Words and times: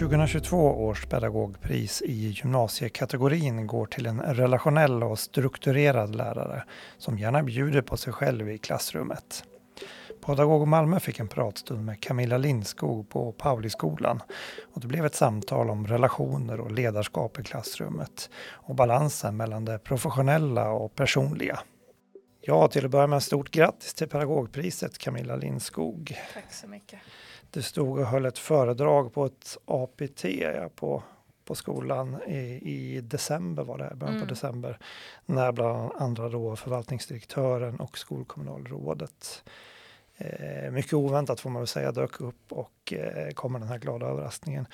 2022 0.00 0.56
års 0.56 1.06
pedagogpris 1.06 2.02
i 2.02 2.28
gymnasiekategorin 2.28 3.66
går 3.66 3.86
till 3.86 4.06
en 4.06 4.20
relationell 4.20 5.02
och 5.02 5.18
strukturerad 5.18 6.14
lärare 6.14 6.64
som 6.98 7.18
gärna 7.18 7.42
bjuder 7.42 7.82
på 7.82 7.96
sig 7.96 8.12
själv 8.12 8.50
i 8.50 8.58
klassrummet. 8.58 9.44
Pedagog 10.26 10.68
Malmö 10.68 11.00
fick 11.00 11.20
en 11.20 11.28
pratstund 11.28 11.84
med 11.84 12.00
Camilla 12.02 12.38
Lindskog 12.38 13.08
på 13.08 13.32
Pauliskolan 13.32 14.22
och 14.74 14.80
det 14.80 14.86
blev 14.86 15.06
ett 15.06 15.14
samtal 15.14 15.70
om 15.70 15.86
relationer 15.86 16.60
och 16.60 16.72
ledarskap 16.72 17.38
i 17.38 17.42
klassrummet 17.42 18.30
och 18.50 18.74
balansen 18.74 19.36
mellan 19.36 19.64
det 19.64 19.78
professionella 19.78 20.70
och 20.70 20.94
personliga. 20.94 21.60
Ja, 22.40 22.68
till 22.68 22.84
att 22.84 22.90
börja 22.90 23.06
med 23.06 23.22
stort 23.22 23.50
grattis 23.50 23.94
till 23.94 24.08
pedagogpriset 24.08 24.98
Camilla 24.98 25.36
Lindskog. 25.36 26.18
Tack 26.34 26.52
så 26.52 26.68
mycket. 26.68 26.98
Du 27.52 27.62
stod 27.62 27.98
och 27.98 28.06
höll 28.06 28.26
ett 28.26 28.38
föredrag 28.38 29.12
på 29.12 29.26
ett 29.26 29.58
APT 29.64 30.24
ja, 30.24 30.68
på, 30.74 31.02
på 31.44 31.54
skolan 31.54 32.22
i, 32.26 32.60
i 32.62 33.00
december 33.00 33.64
var 33.64 33.78
det, 33.78 33.94
början 33.94 34.14
på 34.14 34.16
mm. 34.16 34.28
december. 34.28 34.78
När 35.26 35.52
bland 35.52 35.92
andra 35.92 36.28
då 36.28 36.56
förvaltningsdirektören 36.56 37.80
och 37.80 37.98
skolkommunalrådet 37.98 39.44
eh, 40.16 40.70
mycket 40.70 40.92
oväntat 40.92 41.40
får 41.40 41.50
man 41.50 41.62
väl 41.62 41.66
säga 41.66 41.92
dök 41.92 42.20
upp 42.20 42.52
och 42.52 42.92
eh, 42.92 43.30
kommer 43.30 43.58
den 43.58 43.68
här 43.68 43.78
glada 43.78 44.06
överraskningen 44.06 44.66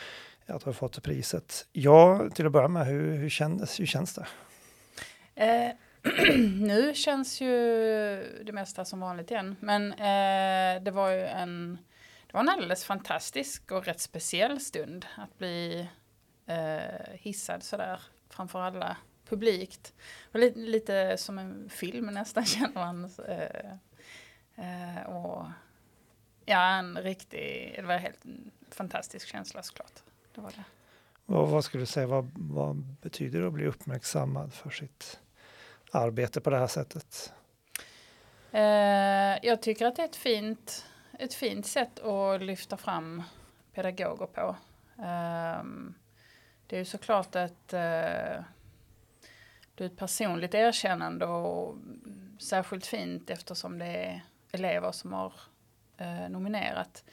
att 0.47 0.63
ha 0.63 0.73
fått 0.73 1.03
priset. 1.03 1.67
Ja, 1.73 2.31
till 2.35 2.47
att 2.47 2.53
börja 2.53 2.69
med, 2.69 2.87
hur, 2.87 3.17
hur, 3.17 3.29
kändes, 3.29 3.81
hur 3.81 3.87
känns 3.87 4.15
det? 4.15 4.27
Eh, 5.35 5.73
nu 6.61 6.95
känns 6.95 7.41
ju 7.41 7.49
det 8.45 8.53
mesta 8.53 8.85
som 8.85 9.01
vanligt 9.01 9.31
igen, 9.31 9.57
men 9.61 9.93
eh, 9.93 10.83
det 10.83 10.91
var 10.91 11.11
ju 11.11 11.27
en 11.27 11.73
det 11.75 11.83
var 12.37 12.43
en 12.43 12.49
alldeles 12.49 12.85
fantastisk 12.85 13.73
och 13.73 13.85
rätt 13.85 14.01
speciell 14.01 14.61
stund 14.61 15.07
att 15.17 15.39
bli 15.39 15.89
eh, 16.47 17.13
hissad 17.13 17.63
sådär 17.63 18.01
framför 18.29 18.61
alla 18.61 18.97
publikt. 19.29 19.95
Lite, 20.33 20.59
lite, 20.59 21.17
som 21.17 21.39
en 21.39 21.71
film 21.71 22.07
nästan 22.07 22.45
känner 22.47 22.75
man. 22.75 23.11
Eh, 23.29 23.71
eh, 24.55 25.03
och 25.07 25.47
ja, 26.45 26.79
en 26.79 26.99
riktig, 26.99 27.73
det 27.77 27.83
var 27.83 27.97
helt 27.97 28.23
fantastisk 28.71 29.29
känsla 29.29 29.63
såklart. 29.63 30.03
Det 30.35 30.41
var 30.41 30.51
det. 30.51 30.65
Vad, 31.27 31.49
vad 31.49 31.65
skulle 31.65 31.83
du 31.83 31.87
säga, 31.87 32.07
vad, 32.07 32.31
vad 32.35 32.77
betyder 32.77 33.41
det 33.41 33.47
att 33.47 33.53
bli 33.53 33.67
uppmärksammad 33.67 34.55
för 34.55 34.71
sitt 34.71 35.21
arbete 35.91 36.41
på 36.41 36.51
det 36.51 36.59
här 36.59 36.67
sättet? 36.67 37.33
Eh, 38.53 39.47
jag 39.47 39.63
tycker 39.63 39.87
att 39.87 39.97
det 39.97 40.03
är 40.03 40.07
ett 40.07 40.17
fint 40.17 40.87
ett 41.19 41.35
fint 41.35 41.67
sätt 41.67 41.99
att 41.99 42.43
lyfta 42.43 42.77
fram 42.77 43.23
pedagoger 43.75 44.27
på. 44.27 44.57
Um, 45.03 45.95
det 46.67 46.77
är 46.77 46.79
ju 46.79 46.85
såklart 46.85 47.37
ett, 47.37 47.73
uh, 47.73 48.43
det 49.75 49.85
är 49.85 49.87
ett 49.87 49.97
personligt 49.97 50.55
erkännande 50.55 51.27
och 51.27 51.77
särskilt 52.39 52.87
fint 52.87 53.31
eftersom 53.31 53.79
det 53.79 53.87
är 53.87 54.25
elever 54.53 54.93
som 54.93 55.13
har 55.13 55.33
uh, 56.01 56.29
nominerat. 56.29 57.05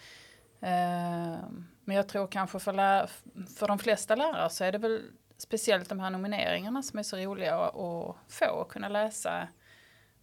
Uh, 0.63 1.49
men 1.85 1.95
jag 1.95 2.07
tror 2.07 2.27
kanske 2.27 2.59
för, 2.59 2.73
lär, 2.73 3.09
för 3.57 3.67
de 3.67 3.79
flesta 3.79 4.15
lärare 4.15 4.49
så 4.49 4.63
är 4.63 4.71
det 4.71 4.77
väl 4.77 5.11
speciellt 5.37 5.89
de 5.89 5.99
här 5.99 6.09
nomineringarna 6.09 6.83
som 6.83 6.99
är 6.99 7.03
så 7.03 7.17
roliga 7.17 7.55
att, 7.55 7.75
att 7.75 8.15
få 8.27 8.45
och 8.45 8.71
kunna 8.71 8.89
läsa 8.89 9.47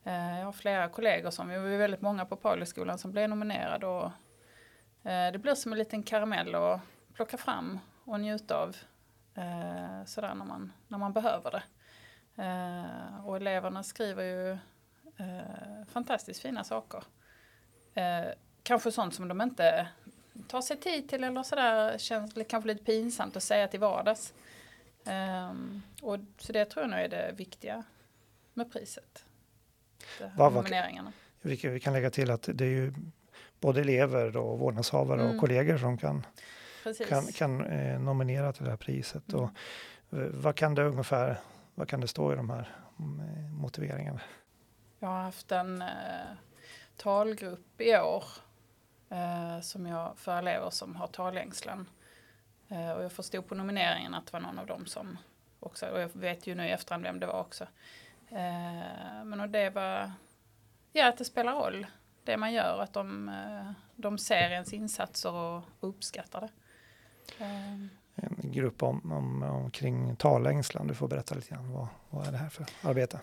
Eh, 0.04 0.38
jag 0.38 0.44
har 0.44 0.52
flera 0.52 0.88
kollegor 0.88 1.30
som, 1.30 1.48
vi 1.48 1.58
var 1.58 1.68
väldigt 1.68 2.00
många 2.00 2.24
på 2.24 2.36
Pauliskolan 2.36 2.98
som 2.98 3.12
blev 3.12 3.28
nominerade 3.28 3.86
och 3.86 4.04
eh, 5.10 5.32
det 5.32 5.38
blir 5.38 5.54
som 5.54 5.72
en 5.72 5.78
liten 5.78 6.02
karamell 6.02 6.54
att 6.54 6.80
plocka 7.14 7.36
fram 7.36 7.78
och 8.04 8.20
njuta 8.20 8.56
av 8.56 8.76
eh, 9.34 10.04
sådär 10.06 10.34
när 10.34 10.44
man, 10.44 10.72
när 10.88 10.98
man 10.98 11.12
behöver 11.12 11.50
det. 11.50 11.62
Och 13.24 13.36
eleverna 13.36 13.82
skriver 13.82 14.22
ju 14.22 14.58
fantastiskt 15.86 16.42
fina 16.42 16.64
saker. 16.64 17.04
Kanske 18.62 18.92
sånt 18.92 19.14
som 19.14 19.28
de 19.28 19.40
inte 19.40 19.88
tar 20.48 20.60
sig 20.60 20.76
tid 20.76 21.08
till 21.08 21.24
eller 21.24 21.42
sådär 21.42 21.98
känns 21.98 22.34
kanske 22.48 22.68
lite 22.68 22.84
pinsamt 22.84 23.36
att 23.36 23.42
säga 23.42 23.68
till 23.68 23.80
vardags. 23.80 24.34
Ehm, 25.04 25.82
och 26.02 26.18
så 26.38 26.52
det 26.52 26.64
tror 26.64 26.84
jag 26.84 26.90
nog 26.90 27.00
är 27.00 27.08
det 27.08 27.32
viktiga 27.36 27.84
med 28.54 28.72
priset 28.72 29.24
nomineringarna. 30.36 31.12
Vi 31.42 31.56
kan, 31.56 31.72
vi 31.72 31.80
kan 31.80 31.92
lägga 31.92 32.10
till 32.10 32.30
att 32.30 32.48
det 32.52 32.64
är 32.64 32.68
ju 32.68 32.94
både 33.60 33.80
elever 33.80 34.36
och 34.36 34.58
vårdnadshavare 34.58 35.20
mm. 35.20 35.34
och 35.34 35.40
kollegor 35.40 35.78
som 35.78 35.98
kan, 35.98 36.26
kan, 37.08 37.26
kan 37.26 37.64
eh, 37.64 38.00
nominera 38.00 38.52
till 38.52 38.64
det 38.64 38.70
här 38.70 38.76
priset. 38.76 39.32
Mm. 39.32 39.44
Och, 39.44 39.50
eh, 40.18 40.28
vad 40.30 40.56
kan 40.56 40.74
det 40.74 40.84
ungefär, 40.84 41.36
vad 41.74 41.88
kan 41.88 42.00
det 42.00 42.08
stå 42.08 42.32
i 42.32 42.36
de 42.36 42.50
här 42.50 42.68
mm, 42.98 43.52
motiveringarna? 43.54 44.20
Jag 44.98 45.08
har 45.08 45.22
haft 45.22 45.52
en 45.52 45.82
eh, 45.82 45.88
talgrupp 46.96 47.80
i 47.80 47.96
år 47.96 48.24
eh, 49.10 49.60
som 49.60 49.86
jag, 49.86 50.18
för 50.18 50.38
elever 50.38 50.70
som 50.70 50.96
har 50.96 51.06
talängslan. 51.06 51.86
Eh, 52.68 52.90
och 52.90 53.04
jag 53.04 53.12
förstod 53.12 53.48
på 53.48 53.54
nomineringen 53.54 54.14
att 54.14 54.26
det 54.26 54.32
var 54.32 54.40
någon 54.40 54.58
av 54.58 54.66
dem 54.66 54.86
som 54.86 55.18
också, 55.60 55.86
och 55.86 56.00
jag 56.00 56.10
vet 56.12 56.46
ju 56.46 56.54
nu 56.54 56.66
i 56.66 56.70
efterhand 56.70 57.02
vem 57.02 57.20
det 57.20 57.26
var 57.26 57.40
också. 57.40 57.66
Eh, 58.30 59.24
men 59.24 59.40
och 59.40 59.48
det 59.48 59.70
var, 59.70 60.12
ja 60.92 61.08
att 61.08 61.18
det 61.18 61.24
spelar 61.24 61.54
roll 61.54 61.86
det 62.24 62.36
man 62.36 62.52
gör, 62.52 62.82
att 62.82 62.92
de, 62.92 63.28
eh, 63.28 63.72
de 63.96 64.18
ser 64.18 64.50
ens 64.50 64.72
insatser 64.72 65.32
och 65.32 65.62
uppskattar 65.80 66.40
det. 66.40 66.50
Eh. 67.44 67.72
En 68.14 68.52
grupp 68.52 68.82
om, 68.82 69.12
om, 69.12 69.42
omkring 69.42 70.16
talängslan, 70.16 70.86
du 70.86 70.94
får 70.94 71.08
berätta 71.08 71.34
lite 71.34 71.54
grann, 71.54 71.72
vad, 71.72 71.86
vad 72.10 72.26
är 72.26 72.32
det 72.32 72.38
här 72.38 72.48
för 72.48 72.66
arbete? 72.82 73.20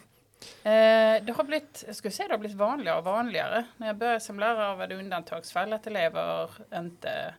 Eh, 0.63 1.25
det 1.25 1.33
har 1.37 1.43
blivit, 1.43 1.83
jag 1.87 1.95
skulle 1.95 2.11
säga 2.11 2.27
det 2.27 2.33
har 2.33 2.39
blivit 2.39 2.57
vanligare 2.57 2.97
och 2.97 3.03
vanligare. 3.03 3.65
När 3.77 3.87
jag 3.87 3.97
började 3.97 4.19
som 4.19 4.39
lärare 4.39 4.75
var 4.75 4.87
det 4.87 4.95
undantagsfall 4.95 5.73
att 5.73 5.87
elever 5.87 6.49
inte, 6.73 7.33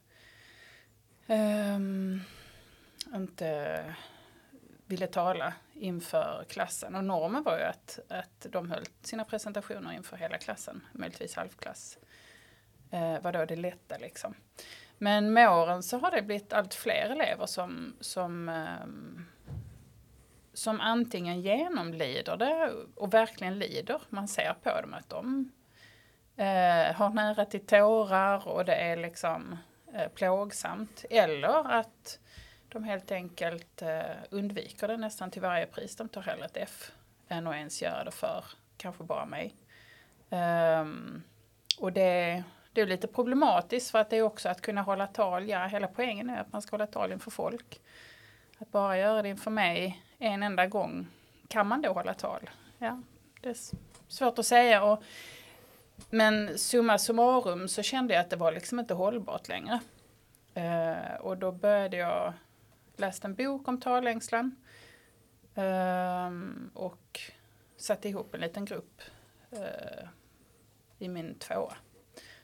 um, 1.27 2.21
inte 3.15 3.81
ville 4.88 5.06
tala 5.06 5.53
inför 5.75 6.44
klassen. 6.49 6.94
Och 6.94 7.04
normen 7.04 7.43
var 7.43 7.59
ju 7.59 7.65
att, 7.65 7.99
att 8.09 8.47
de 8.50 8.71
höll 8.71 8.84
sina 9.03 9.25
presentationer 9.25 9.93
inför 9.93 10.16
hela 10.16 10.38
klassen, 10.38 10.84
möjligtvis 10.93 11.34
halvklass. 11.34 11.99
Eh, 12.91 13.21
var 13.21 13.32
då 13.32 13.44
det 13.44 13.56
lätta 13.56 13.99
liksom. 13.99 14.34
Men 14.99 15.32
med 15.32 15.50
åren 15.50 15.82
så 15.82 15.99
har 15.99 16.10
det 16.10 16.22
blivit 16.22 16.53
allt 16.53 16.75
fler 16.75 17.10
elever 17.10 17.47
som, 17.47 17.97
som, 18.00 18.49
eh, 18.49 18.87
som 20.53 20.81
antingen 20.81 21.41
genomlider 21.41 22.37
det 22.37 22.72
och 22.94 23.15
verkligen 23.15 23.59
lider. 23.59 24.00
Man 24.09 24.28
ser 24.28 24.55
på 24.62 24.81
dem 24.81 24.94
att 24.94 25.09
de 25.09 25.53
eh, 26.37 26.94
har 26.94 27.10
nära 27.10 27.44
till 27.44 27.66
tårar 27.66 28.49
och 28.49 28.65
det 28.65 28.75
är 28.75 28.97
liksom 28.97 29.59
eh, 29.94 30.09
plågsamt. 30.09 31.05
Eller 31.10 31.72
att 31.72 32.19
de 32.69 32.84
helt 32.84 33.11
enkelt 33.11 33.83
eh, 33.83 34.17
undviker 34.31 34.89
det 34.89 34.97
nästan 34.97 35.31
till 35.31 35.43
varje 35.43 35.67
pris. 35.67 35.97
De 35.97 36.09
tar 36.09 36.23
hellre 36.23 36.45
ett 36.45 36.56
F 36.56 36.93
än 37.29 37.47
att 37.47 37.55
ens 37.55 37.83
göra 37.83 38.05
det 38.05 38.11
för 38.11 38.45
kanske 38.77 39.05
bara 39.05 39.27
mig. 39.27 39.55
Um, 40.31 41.23
och 41.79 41.93
det, 41.93 42.43
det 42.73 42.81
är 42.81 42.87
lite 42.87 43.06
problematiskt 43.06 43.91
för 43.91 43.99
att 43.99 44.11
det 44.11 44.17
är 44.17 44.23
också 44.23 44.49
att 44.49 44.61
kunna 44.61 44.83
hålla 44.83 45.06
tal. 45.06 45.49
Ja, 45.49 45.67
hela 45.67 45.87
poängen 45.87 46.31
är 46.31 46.41
att 46.41 46.53
man 46.53 46.62
ska 46.62 46.71
hålla 46.71 46.87
tal 46.87 47.12
inför 47.12 47.31
folk. 47.31 47.81
Att 48.59 48.73
bara 48.73 48.99
göra 48.99 49.23
det 49.23 49.29
inför 49.29 49.50
mig 49.50 50.03
en 50.19 50.43
enda 50.43 50.67
gång, 50.67 51.06
kan 51.49 51.67
man 51.67 51.83
då 51.83 51.93
hålla 51.93 52.15
tal? 52.15 52.50
Ja, 52.79 53.03
det 53.41 53.49
är 53.49 53.56
svårt 54.09 54.39
att 54.39 54.47
säga. 54.47 54.85
Och, 54.85 55.03
men 56.11 56.59
summa 56.59 56.99
summarum 56.99 57.69
så 57.69 57.82
kände 57.82 58.15
jag 58.15 58.20
att 58.20 58.31
det 58.31 58.37
var 58.37 58.53
liksom 58.53 58.79
inte 58.79 58.94
hållbart 58.94 59.49
längre. 59.49 59.81
Uh, 60.56 61.15
och 61.20 61.37
då 61.37 61.53
började 61.53 61.97
jag 61.97 62.32
läst 62.99 63.25
en 63.25 63.35
bok 63.35 63.69
om 63.69 63.81
talängslan. 63.81 64.56
Ehm, 65.55 66.71
och 66.75 67.21
satte 67.77 68.09
ihop 68.09 68.35
en 68.35 68.41
liten 68.41 68.65
grupp 68.65 69.03
eh, 69.50 70.09
i 70.99 71.09
min 71.09 71.39
tvåa. 71.39 71.77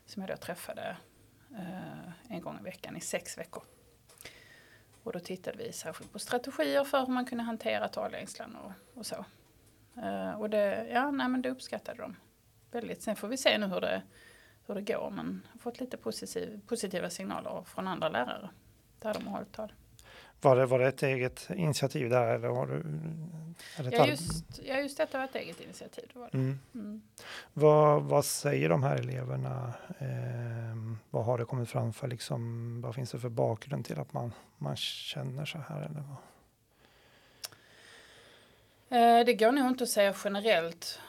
Som 0.07 0.23
jag 0.23 0.31
då 0.31 0.37
träffade 0.37 0.97
eh, 1.57 2.33
en 2.35 2.41
gång 2.41 2.59
i 2.61 2.63
veckan 2.63 2.97
i 2.97 3.01
sex 3.01 3.39
veckor. 3.39 3.63
Och 5.03 5.13
då 5.13 5.21
tittade 5.21 5.59
vi 5.59 5.73
särskilt 5.73 6.13
på 6.13 6.19
strategier 6.19 6.85
för 6.85 7.01
hur 7.01 7.13
man 7.13 7.27
kunde 7.27 7.45
hantera 7.45 7.89
talängslan 7.89 8.57
och, 8.57 8.99
och 8.99 9.07
så. 9.07 9.25
Eh, 10.03 10.31
och 10.31 10.51
det, 10.51 10.89
ja, 10.91 11.11
nej, 11.11 11.29
men 11.29 11.43
det 11.43 11.51
uppskattade 11.51 12.03
de 12.03 12.17
väldigt. 12.71 13.03
Sen 13.03 13.17
får 13.17 13.29
vi 13.29 13.37
se 13.37 13.59
nu 13.59 13.67
hur 13.67 13.81
det, 13.81 14.03
hur 14.67 14.75
det 14.75 14.83
går. 14.83 15.11
Men 15.11 15.43
jag 15.47 15.53
har 15.53 15.59
fått 15.59 15.81
lite 15.81 15.97
positiv, 15.97 16.61
positiva 16.67 17.11
signaler 17.11 17.63
från 17.67 17.89
andra 17.89 18.09
lärare 18.09 18.51
där 18.99 19.15
de 19.15 19.27
har 19.27 19.37
hållit 19.37 19.53
tal. 19.53 19.73
Var 20.45 20.57
det, 20.57 20.67
var 20.67 20.79
det 20.79 20.89
ett 20.89 21.03
eget 21.03 21.51
initiativ 21.57 22.11
där 22.11 22.35
eller 22.35 22.49
har 22.49 22.67
du? 22.67 22.75
Är 23.77 23.83
det 23.83 23.97
ja, 23.97 24.07
just, 24.07 24.61
ja, 24.65 24.79
just 24.79 24.97
detta 24.97 25.19
var 25.19 25.25
ett 25.25 25.35
eget 25.35 25.61
initiativ. 25.61 26.05
Var 26.13 26.29
det. 26.33 26.39
Mm. 26.39 26.59
Mm. 26.75 27.03
Vad, 27.53 28.03
vad 28.03 28.25
säger 28.25 28.69
de 28.69 28.83
här 28.83 28.97
eleverna? 28.97 29.73
Eh, 29.99 30.77
vad 31.11 31.25
har 31.25 31.39
det 31.39 31.45
kommit 31.45 31.69
fram 31.69 31.93
för, 31.93 32.09
liksom, 32.09 32.81
vad 32.83 32.95
finns 32.95 33.11
det 33.11 33.19
för 33.19 33.29
bakgrund 33.29 33.85
till 33.85 33.99
att 33.99 34.13
man, 34.13 34.33
man 34.59 34.77
känner 34.77 35.45
så 35.45 35.59
här? 35.59 35.83
Eller 35.83 36.03
vad? 36.09 36.17
Eh, 38.95 39.25
det 39.25 39.35
går 39.35 39.53
nog 39.53 39.67
inte 39.67 39.85
att 39.85 39.91
säga 39.91 40.15
generellt 40.25 41.01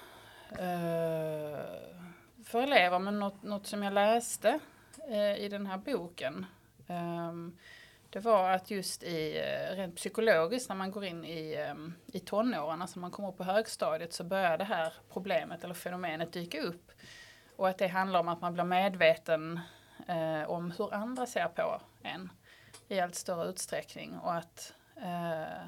eh, 0.52 1.60
för 2.46 2.62
elever, 2.62 3.00
men 3.00 3.20
något, 3.20 3.44
något 3.44 3.68
som 3.68 3.84
jag 3.84 3.94
läste 3.94 4.60
eh, 5.10 5.36
i 5.36 5.50
den 5.50 5.66
här 5.66 5.78
boken 5.78 6.46
ehm, 6.88 7.58
det 8.16 8.22
var 8.22 8.52
att 8.52 8.72
just 8.72 9.04
i, 9.04 9.38
eh, 9.38 9.76
rent 9.76 9.96
psykologiskt 9.96 10.70
när 10.70 10.76
man 10.76 10.92
går 10.92 11.06
in 11.06 11.26
i, 11.26 11.56
ehm, 11.56 11.94
i 12.08 12.20
tonåren, 12.20 12.82
alltså 12.82 13.00
när 13.00 13.02
man 13.02 13.12
kommer 13.12 13.30
upp 13.30 13.38
på 13.38 13.44
högstadiet 13.44 14.14
så 14.14 14.24
börjar 14.24 14.58
det 14.58 14.64
här 14.64 14.94
problemet 15.14 15.64
eller 15.64 15.74
fenomenet 15.74 16.34
dyka 16.34 16.62
upp. 16.62 16.92
Och 17.56 17.70
att 17.70 17.78
det 17.78 17.88
handlar 17.88 18.20
om 18.20 18.28
att 18.28 18.42
man 18.42 18.54
blir 18.54 18.64
medveten 18.64 19.60
eh, 20.08 20.50
om 20.50 20.72
hur 20.72 20.94
andra 20.94 21.26
ser 21.26 21.48
på 21.48 21.82
en 22.04 22.30
i 22.88 23.00
allt 23.00 23.16
större 23.16 23.50
utsträckning 23.50 24.18
och 24.18 24.34
att 24.34 24.74
eh, 25.02 25.68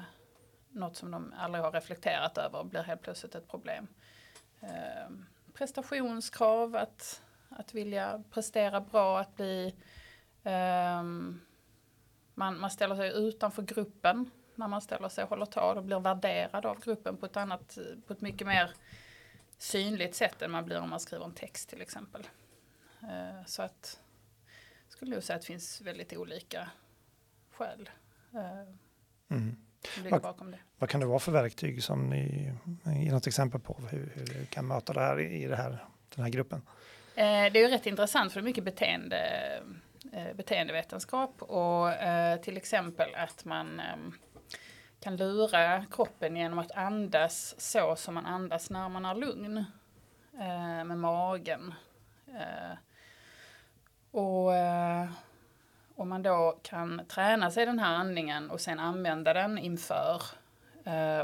något 0.70 0.96
som 0.96 1.10
de 1.10 1.34
aldrig 1.38 1.64
har 1.64 1.72
reflekterat 1.72 2.38
över 2.38 2.64
blir 2.64 2.82
helt 2.82 3.02
plötsligt 3.02 3.34
ett 3.34 3.48
problem. 3.48 3.86
Eh, 4.60 5.10
prestationskrav, 5.54 6.76
att, 6.76 7.22
att 7.48 7.74
vilja 7.74 8.22
prestera 8.30 8.80
bra, 8.80 9.20
att 9.20 9.36
bli 9.36 9.74
eh, 10.44 11.02
man, 12.38 12.60
man 12.60 12.70
ställer 12.70 12.96
sig 12.96 13.12
utanför 13.28 13.62
gruppen 13.62 14.30
när 14.54 14.68
man 14.68 14.80
ställer 14.80 15.08
sig 15.08 15.24
och 15.24 15.30
håller 15.30 15.46
tal 15.46 15.76
och 15.76 15.84
blir 15.84 16.00
värderad 16.00 16.66
av 16.66 16.80
gruppen 16.80 17.16
på 17.16 17.26
ett 17.26 17.36
annat, 17.36 17.78
på 18.06 18.12
ett 18.12 18.20
mycket 18.20 18.46
mer 18.46 18.70
synligt 19.58 20.14
sätt 20.14 20.42
än 20.42 20.50
man 20.50 20.64
blir 20.64 20.80
om 20.80 20.90
man 20.90 21.00
skriver 21.00 21.24
en 21.24 21.34
text 21.34 21.68
till 21.68 21.80
exempel. 21.82 22.28
Eh, 23.02 23.44
så 23.46 23.62
att 23.62 24.00
skulle 24.88 25.14
jag 25.14 25.24
säga 25.24 25.36
att 25.36 25.42
det 25.42 25.46
finns 25.46 25.80
väldigt 25.80 26.12
olika 26.12 26.70
skäl 27.52 27.90
eh, 28.34 28.74
mm. 29.28 29.56
som 29.94 30.02
ligger 30.02 30.20
bakom 30.20 30.50
det. 30.50 30.58
Vad 30.78 30.90
kan 30.90 31.00
det 31.00 31.06
vara 31.06 31.18
för 31.18 31.32
verktyg 31.32 31.82
som 31.84 32.10
ni 32.10 32.52
ger 32.84 33.12
något 33.12 33.26
exempel 33.26 33.60
på 33.60 33.80
hur, 33.90 34.12
hur 34.14 34.44
kan 34.44 34.66
möta 34.66 34.92
det 34.92 35.00
här 35.00 35.20
i 35.20 35.46
det 35.46 35.56
här, 35.56 35.84
den 36.14 36.24
här 36.24 36.30
gruppen? 36.30 36.62
Eh, 37.14 37.24
det 37.24 37.58
är 37.58 37.68
ju 37.68 37.68
rätt 37.68 37.86
intressant 37.86 38.32
för 38.32 38.40
det 38.40 38.44
är 38.44 38.48
mycket 38.48 38.64
beteende 38.64 39.18
Eh, 40.12 40.34
beteendevetenskap 40.34 41.42
och 41.42 41.92
eh, 41.92 42.40
till 42.40 42.56
exempel 42.56 43.14
att 43.14 43.44
man 43.44 43.80
ehm, 43.80 44.12
kan 45.00 45.16
lura 45.16 45.84
kroppen 45.84 46.36
genom 46.36 46.58
att 46.58 46.72
andas 46.72 47.54
så 47.60 47.96
som 47.96 48.14
man 48.14 48.26
andas 48.26 48.70
när 48.70 48.88
man 48.88 49.04
är 49.04 49.14
lugn 49.14 49.56
eh, 50.38 50.84
med 50.84 50.98
magen. 50.98 51.74
Och 54.10 54.50
om 55.94 56.08
man 56.08 56.22
då 56.22 56.58
kan 56.62 57.06
träna 57.08 57.50
sig 57.50 57.66
den 57.66 57.78
här 57.78 57.94
andningen 57.94 58.50
och 58.50 58.60
sen 58.60 58.78
använda 58.78 59.32
den 59.32 59.58
inför 59.58 60.22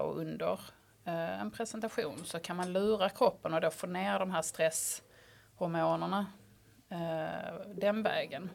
och 0.01 0.19
under 0.19 0.61
en 1.05 1.51
presentation 1.51 2.25
så 2.25 2.39
kan 2.39 2.57
man 2.57 2.73
lura 2.73 3.09
kroppen 3.09 3.55
och 3.55 3.61
då 3.61 3.71
få 3.71 3.87
ner 3.87 4.19
de 4.19 4.31
här 4.31 4.43
stresshormonerna 4.43 6.27
den 7.75 8.03
vägen. 8.03 8.51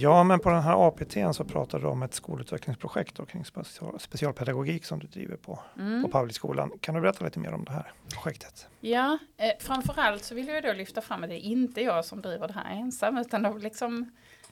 Ja, 0.00 0.24
men 0.24 0.40
på 0.40 0.50
den 0.50 0.62
här 0.62 0.88
APT 0.88 1.36
så 1.36 1.44
pratar 1.44 1.78
du 1.78 1.86
om 1.86 2.02
ett 2.02 2.14
skolutvecklingsprojekt 2.14 3.16
då, 3.16 3.26
kring 3.26 3.44
special, 3.44 4.00
specialpedagogik 4.00 4.84
som 4.84 4.98
du 4.98 5.06
driver 5.06 5.36
på, 5.36 5.60
mm. 5.78 6.02
på 6.02 6.08
Pavliskolan. 6.08 6.72
Kan 6.80 6.94
du 6.94 7.00
berätta 7.00 7.24
lite 7.24 7.38
mer 7.38 7.52
om 7.52 7.64
det 7.64 7.72
här 7.72 7.92
projektet? 8.14 8.68
Ja, 8.80 9.18
eh, 9.36 9.52
framförallt 9.60 10.24
så 10.24 10.34
vill 10.34 10.48
jag 10.48 10.62
då 10.62 10.72
lyfta 10.72 11.00
fram 11.00 11.22
att 11.22 11.30
det 11.30 11.36
är 11.36 11.50
inte 11.50 11.80
jag 11.82 12.04
som 12.04 12.22
driver 12.22 12.48
det 12.48 12.54
här 12.54 12.76
ensam, 12.76 13.18
utan 13.18 13.42
det, 13.42 13.58
liksom, 13.58 14.10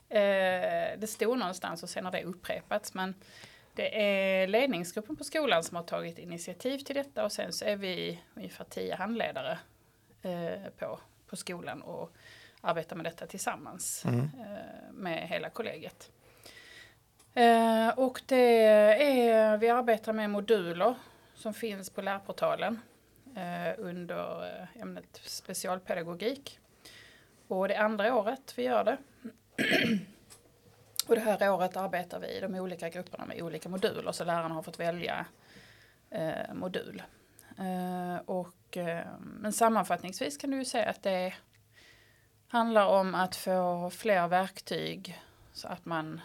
eh, 0.08 0.18
det 0.98 1.08
stod 1.08 1.38
någonstans 1.38 1.82
och 1.82 1.88
sen 1.88 2.04
har 2.04 2.12
det 2.12 2.24
upprepats. 2.24 2.94
Men 2.94 3.14
det 3.76 4.02
är 4.02 4.46
ledningsgruppen 4.46 5.16
på 5.16 5.24
skolan 5.24 5.64
som 5.64 5.76
har 5.76 5.82
tagit 5.82 6.18
initiativ 6.18 6.78
till 6.78 6.94
detta 6.94 7.24
och 7.24 7.32
sen 7.32 7.52
så 7.52 7.64
är 7.64 7.76
vi 7.76 8.20
ungefär 8.34 8.64
tio 8.64 8.94
handledare 8.94 9.58
eh, 10.22 10.70
på, 10.78 11.00
på 11.26 11.36
skolan 11.36 11.82
och 11.82 12.12
arbetar 12.60 12.96
med 12.96 13.06
detta 13.06 13.26
tillsammans 13.26 14.04
mm. 14.04 14.20
eh, 14.20 14.92
med 14.92 15.28
hela 15.28 15.50
kollegiet. 15.50 16.10
Eh, 17.34 17.88
och 17.88 18.22
det 18.26 18.64
är, 18.64 19.56
vi 19.56 19.68
arbetar 19.68 20.12
med 20.12 20.30
moduler 20.30 20.94
som 21.34 21.54
finns 21.54 21.90
på 21.90 22.02
lärportalen 22.02 22.80
under 23.78 24.48
ämnet 24.74 25.20
specialpedagogik. 25.22 26.58
Och 27.48 27.68
det 27.68 27.76
andra 27.76 28.14
året 28.14 28.54
vi 28.56 28.62
gör 28.62 28.84
det. 28.84 28.98
Och 31.06 31.14
det 31.14 31.20
här 31.20 31.52
året 31.52 31.76
arbetar 31.76 32.20
vi 32.20 32.26
i 32.26 32.40
de 32.40 32.54
olika 32.54 32.88
grupperna 32.88 33.26
med 33.26 33.42
olika 33.42 33.68
moduler 33.68 34.12
så 34.12 34.24
lärarna 34.24 34.54
har 34.54 34.62
fått 34.62 34.80
välja 34.80 35.26
eh, 36.10 36.54
modul. 36.54 37.02
Eh, 37.58 38.16
och, 38.24 38.76
eh, 38.76 39.06
men 39.20 39.52
sammanfattningsvis 39.52 40.36
kan 40.36 40.50
du 40.50 40.56
ju 40.56 40.64
säga 40.64 40.90
att 40.90 41.02
det 41.02 41.34
handlar 42.48 42.86
om 42.86 43.14
att 43.14 43.36
få 43.36 43.90
fler 43.90 44.28
verktyg 44.28 45.20
så 45.52 45.68
att 45.68 45.84
man 45.84 46.20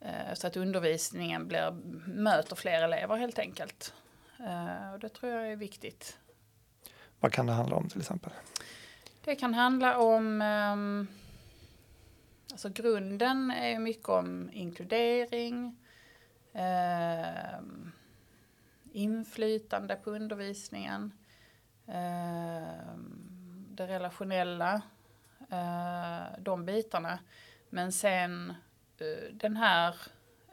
eh, 0.00 0.34
så 0.34 0.46
att 0.46 0.56
undervisningen 0.56 1.48
blir, 1.48 1.70
möter 2.06 2.56
fler 2.56 2.82
elever 2.82 3.16
helt 3.16 3.38
enkelt. 3.38 3.94
Eh, 4.38 4.92
och 4.92 4.98
det 4.98 5.08
tror 5.08 5.32
jag 5.32 5.52
är 5.52 5.56
viktigt. 5.56 6.18
Vad 7.20 7.32
kan 7.32 7.46
det 7.46 7.52
handla 7.52 7.76
om 7.76 7.88
till 7.88 8.00
exempel? 8.00 8.32
Det 9.24 9.34
kan 9.34 9.54
handla 9.54 9.98
om 9.98 10.42
ehm, 10.42 11.08
Alltså 12.56 12.68
grunden 12.68 13.50
är 13.50 13.78
mycket 13.78 14.08
om 14.08 14.50
inkludering, 14.52 15.76
eh, 16.52 17.60
inflytande 18.92 19.96
på 19.96 20.10
undervisningen, 20.10 21.12
eh, 21.86 22.96
det 23.68 23.86
relationella, 23.86 24.82
eh, 25.50 26.38
de 26.38 26.64
bitarna. 26.64 27.18
Men 27.70 27.92
sen 27.92 28.54
eh, 28.98 29.32
den 29.32 29.56
här 29.56 29.94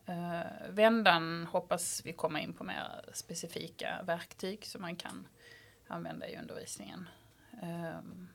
eh, 0.06 0.70
vändan 0.70 1.48
hoppas 1.52 2.02
vi 2.06 2.14
komma 2.14 2.40
in 2.40 2.54
på 2.54 2.64
mer 2.64 3.06
specifika 3.14 4.04
verktyg 4.04 4.66
som 4.66 4.82
man 4.82 4.96
kan 4.96 5.28
använda 5.88 6.28
i 6.28 6.38
undervisningen. 6.38 7.10
Ehm, 7.62 8.28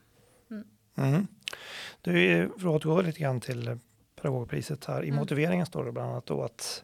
mm. 0.99 1.27
Du, 2.01 2.13
för 2.59 2.67
att 2.67 2.75
återgå 2.75 3.01
lite 3.01 3.19
grann 3.19 3.41
till 3.41 3.79
pedagogpriset 4.21 4.85
här. 4.85 5.03
I 5.03 5.07
mm. 5.07 5.19
motiveringen 5.19 5.65
står 5.65 5.85
det 5.85 5.91
bland 5.91 6.11
annat 6.11 6.25
då 6.25 6.43
att 6.43 6.83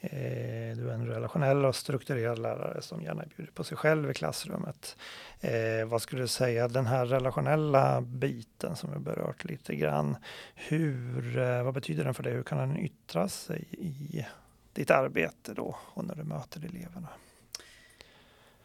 eh, 0.00 0.76
du 0.76 0.90
är 0.90 0.94
en 0.94 1.06
relationell 1.06 1.64
och 1.64 1.76
strukturerad 1.76 2.38
lärare 2.38 2.82
som 2.82 3.02
gärna 3.02 3.24
bjuder 3.36 3.52
på 3.52 3.64
sig 3.64 3.76
själv 3.76 4.10
i 4.10 4.14
klassrummet. 4.14 4.96
Eh, 5.40 5.86
vad 5.86 6.02
skulle 6.02 6.22
du 6.22 6.28
säga, 6.28 6.68
den 6.68 6.86
här 6.86 7.06
relationella 7.06 8.00
biten 8.00 8.76
som 8.76 8.92
vi 8.92 8.98
berört 8.98 9.44
lite 9.44 9.74
grann. 9.74 10.16
Hur, 10.54 11.38
eh, 11.38 11.62
vad 11.62 11.74
betyder 11.74 12.04
den 12.04 12.14
för 12.14 12.22
dig? 12.22 12.32
Hur 12.32 12.42
kan 12.42 12.58
den 12.58 12.76
yttra 12.76 13.28
sig 13.28 13.64
i 13.70 14.26
ditt 14.72 14.90
arbete 14.90 15.54
då 15.54 15.76
och 15.94 16.04
när 16.04 16.14
du 16.14 16.24
möter 16.24 16.64
eleverna? 16.64 17.08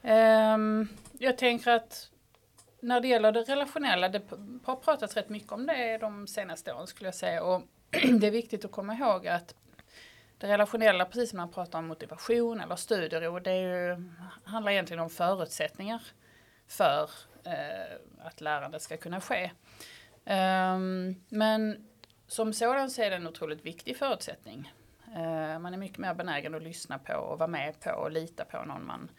Um, 0.01 0.87
jag 1.19 1.37
tänker 1.37 1.71
att 1.71 2.09
när 2.87 3.01
det 3.01 3.07
gäller 3.07 3.31
det 3.31 3.41
relationella, 3.41 4.09
det 4.09 4.21
har 4.63 4.75
pratats 4.75 5.15
rätt 5.15 5.29
mycket 5.29 5.51
om 5.51 5.65
det 5.65 5.97
de 5.97 6.27
senaste 6.27 6.73
åren 6.73 6.87
skulle 6.87 7.07
jag 7.07 7.15
säga. 7.15 7.43
Och 7.43 7.61
det 8.19 8.27
är 8.27 8.31
viktigt 8.31 8.65
att 8.65 8.71
komma 8.71 8.93
ihåg 8.93 9.27
att 9.27 9.55
det 10.37 10.47
relationella, 10.47 11.05
precis 11.05 11.29
som 11.29 11.37
man 11.37 11.51
pratar 11.51 11.79
om 11.79 11.87
motivation 11.87 12.61
eller 12.61 12.75
studiero, 12.75 13.39
det 13.39 13.57
ju, 13.57 14.09
handlar 14.43 14.71
egentligen 14.71 15.03
om 15.03 15.09
förutsättningar 15.09 16.01
för 16.67 17.09
eh, 17.43 17.95
att 18.19 18.41
lärande 18.41 18.79
ska 18.79 18.97
kunna 18.97 19.21
ske. 19.21 19.51
Um, 20.25 21.15
men 21.29 21.87
som 22.27 22.53
sådan 22.53 22.89
så 22.89 23.01
är 23.01 23.09
det 23.09 23.15
en 23.15 23.27
otroligt 23.27 23.65
viktig 23.65 23.97
förutsättning. 23.97 24.73
Uh, 25.07 25.59
man 25.59 25.73
är 25.73 25.77
mycket 25.77 25.97
mer 25.97 26.13
benägen 26.13 26.55
att 26.55 26.63
lyssna 26.63 26.99
på 26.99 27.13
och 27.13 27.39
vara 27.39 27.47
med 27.47 27.79
på 27.79 27.91
och 27.91 28.11
lita 28.11 28.45
på 28.45 28.63
någon 28.63 28.85
man 28.85 29.11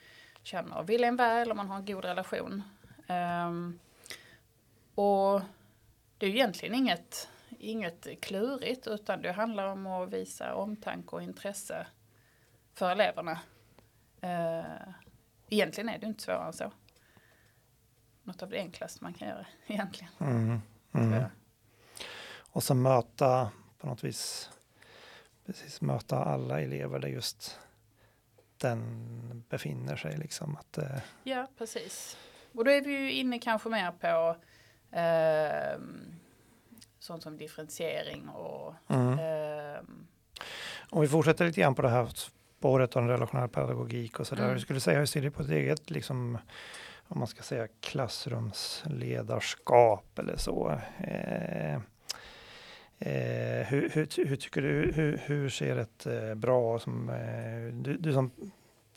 känner 0.42 0.78
och 0.78 0.88
vill 0.88 1.04
en 1.04 1.16
väl 1.16 1.50
och 1.50 1.56
man 1.56 1.68
har 1.68 1.76
en 1.76 1.84
god 1.84 2.04
relation. 2.04 2.62
Um, 3.08 3.78
och 4.94 5.40
det 6.18 6.26
är 6.26 6.30
egentligen 6.30 6.74
inget, 6.74 7.28
inget 7.58 8.20
klurigt 8.20 8.86
utan 8.86 9.22
det 9.22 9.32
handlar 9.32 9.66
om 9.66 9.86
att 9.86 10.12
visa 10.12 10.54
omtanke 10.54 11.16
och 11.16 11.22
intresse 11.22 11.86
för 12.74 12.90
eleverna. 12.90 13.38
Uh, 14.24 14.94
egentligen 15.48 15.88
är 15.88 15.98
det 15.98 16.06
inte 16.06 16.22
svårare 16.22 16.46
än 16.46 16.52
så. 16.52 16.72
något 18.22 18.42
av 18.42 18.50
det 18.50 18.58
enklaste 18.58 19.04
man 19.04 19.14
kan 19.14 19.28
göra 19.28 19.46
egentligen. 19.66 20.12
Mm. 20.20 20.60
Mm. 20.92 21.24
Och 22.38 22.62
så 22.62 22.74
möta 22.74 23.50
på 23.78 23.86
något 23.86 24.04
vis, 24.04 24.50
precis 25.46 25.80
möta 25.80 26.24
alla 26.24 26.60
elever 26.60 26.98
där 26.98 27.08
just 27.08 27.60
den 28.56 29.44
befinner 29.48 29.96
sig. 29.96 30.16
Liksom. 30.16 30.56
Att, 30.56 30.78
eh, 30.78 31.00
Ja, 31.22 31.46
precis. 31.58 32.16
Och 32.58 32.64
då 32.64 32.70
är 32.70 32.82
vi 32.82 32.92
ju 32.92 33.12
inne 33.12 33.38
kanske 33.38 33.68
mer 33.68 33.90
på 33.90 34.36
ehm, 34.92 36.14
sånt 36.98 37.22
som 37.22 37.36
differentiering 37.36 38.28
och 38.28 38.74
mm. 38.88 39.18
ehm, 39.18 40.06
Om 40.90 41.00
vi 41.00 41.08
fortsätter 41.08 41.46
lite 41.46 41.60
grann 41.60 41.74
på 41.74 41.82
det 41.82 41.88
här 41.88 42.06
spåret 42.06 42.96
om 42.96 43.08
relationell 43.08 43.48
pedagogik 43.48 44.20
och 44.20 44.26
så 44.26 44.34
där. 44.34 44.42
Mm. 44.42 44.52
Jag 44.52 44.60
skulle 44.60 44.80
säga, 44.80 44.98
hur 44.98 45.06
ser 45.06 45.22
du 45.22 45.30
på 45.30 45.42
ett 45.42 45.50
eget, 45.50 45.90
liksom, 45.90 46.38
om 47.08 47.18
man 47.18 47.28
ska 47.28 47.42
säga 47.42 47.68
klassrumsledarskap 47.80 50.18
eller 50.18 50.36
så? 50.36 50.80
Eh, 50.98 51.74
eh, 52.98 53.66
hur, 53.66 53.90
hur, 53.92 54.26
hur 54.26 54.36
tycker 54.36 54.62
du, 54.62 54.92
hur, 54.92 55.20
hur 55.24 55.48
ser 55.48 55.76
ett 55.76 56.06
eh, 56.06 56.34
bra, 56.34 56.78
som, 56.78 57.08
eh, 57.08 57.72
du, 57.72 57.96
du 57.96 58.12
som 58.12 58.30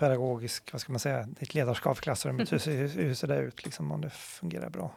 pedagogisk, 0.02 0.72
vad 0.74 0.82
ska 0.82 0.92
man 0.92 1.00
säga, 1.00 1.24
ditt 1.24 1.54
ledarskap 1.54 1.98
i 1.98 2.02
klassrummet, 2.02 2.52
hur, 2.54 2.58
ser, 2.58 2.88
hur 2.88 3.14
ser 3.14 3.28
det 3.28 3.38
ut 3.38 3.66
liksom, 3.66 3.92
om 3.92 4.02
det 4.02 4.10
fungerar 4.10 4.70
bra? 4.70 4.92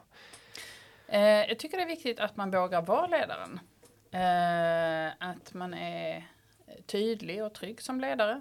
Eh, 1.08 1.20
jag 1.20 1.58
tycker 1.58 1.76
det 1.76 1.82
är 1.82 1.87
viktigt 1.87 2.20
att 2.20 2.37
man 2.37 2.50
vågar 2.50 2.82
vara 2.82 3.06
ledaren. 3.06 3.61
Eh, 4.11 5.28
att 5.30 5.54
man 5.54 5.75
är 5.75 6.26
tydlig 6.87 7.44
och 7.44 7.54
trygg 7.54 7.82
som 7.82 8.00
ledare. 8.00 8.40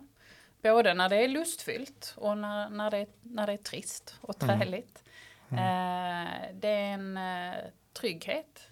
Både 0.62 0.93
när 0.93 1.10
det 1.10 1.15
är 1.15 1.27
lustfyllt 1.27 2.13
och 2.17 2.38
när, 2.38 2.70
när, 2.70 2.91
det, 2.91 2.98
är, 2.98 3.08
när 3.22 3.48
det 3.48 3.53
är 3.53 3.58
trist 3.58 4.15
och 4.22 4.43
Mm. 4.43 4.60
träligt. 4.60 5.03
Eh, 5.51 6.53
det 6.53 6.67
är 6.67 6.93
en 6.93 7.17
eh, 7.17 7.55
trygghet, 7.93 8.67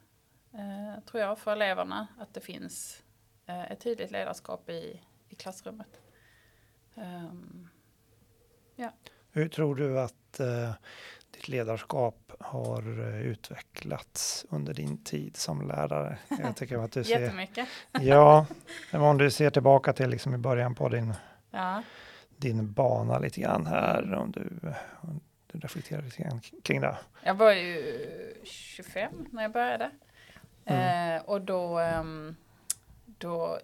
eh, 0.54 1.04
tror 1.04 1.24
jag, 1.24 1.40
för 1.40 1.52
eleverna. 1.52 2.08
Att 2.20 2.34
det 2.34 2.42
finns 2.42 3.04
eh, 3.46 3.72
ett 3.72 3.80
tydligt 3.80 4.12
ledarskap 4.12 4.70
i, 4.70 5.02
i 5.30 5.36
klassrummet. 5.36 6.02
Ehm, 8.88 8.92
Hur 9.32 9.48
tror 9.50 9.76
du 9.76 10.00
att 10.00 10.40
eh, 10.40 10.72
ditt 11.32 11.48
ledarskap 11.48 12.32
har 12.40 13.08
eh, 13.10 13.22
utvecklats 13.22 14.46
under 14.50 14.74
din 14.74 15.04
tid 15.04 15.38
som 15.38 15.68
lärare? 15.68 16.18
Jag 16.40 16.56
tycker 16.56 16.78
att 16.78 16.92
du 16.92 17.04
ser, 17.04 17.20
jättemycket. 17.20 17.68
ja, 17.92 18.46
om 18.94 19.18
du 19.18 19.32
ser 19.32 19.50
tillbaka 19.50 19.94
till 19.94 20.10
liksom 20.10 20.34
i 20.36 20.38
början 20.38 20.76
på 20.76 20.90
din, 20.90 21.14
Ja. 21.52 21.84
din 22.38 22.74
bana 22.74 23.20
lite 23.20 23.42
grann 23.42 23.66
här, 23.68 24.14
om 24.14 24.32
du, 24.32 24.50
om 25.02 25.22
du 25.48 25.60
reflekterar 25.60 26.02
lite 26.02 26.22
grann 26.24 26.42
kring 26.64 26.82
det. 26.82 26.98
Jag 27.24 27.34
var 27.36 27.52
ju 27.52 28.02
25 28.44 29.28
när 29.32 29.42
jag 29.42 29.52
började. 29.52 29.92
Mm. 30.66 31.16
Eh, 31.16 31.22
och 31.22 31.42
då, 31.42 31.80
ehm, 31.80 32.36
då 33.06 33.60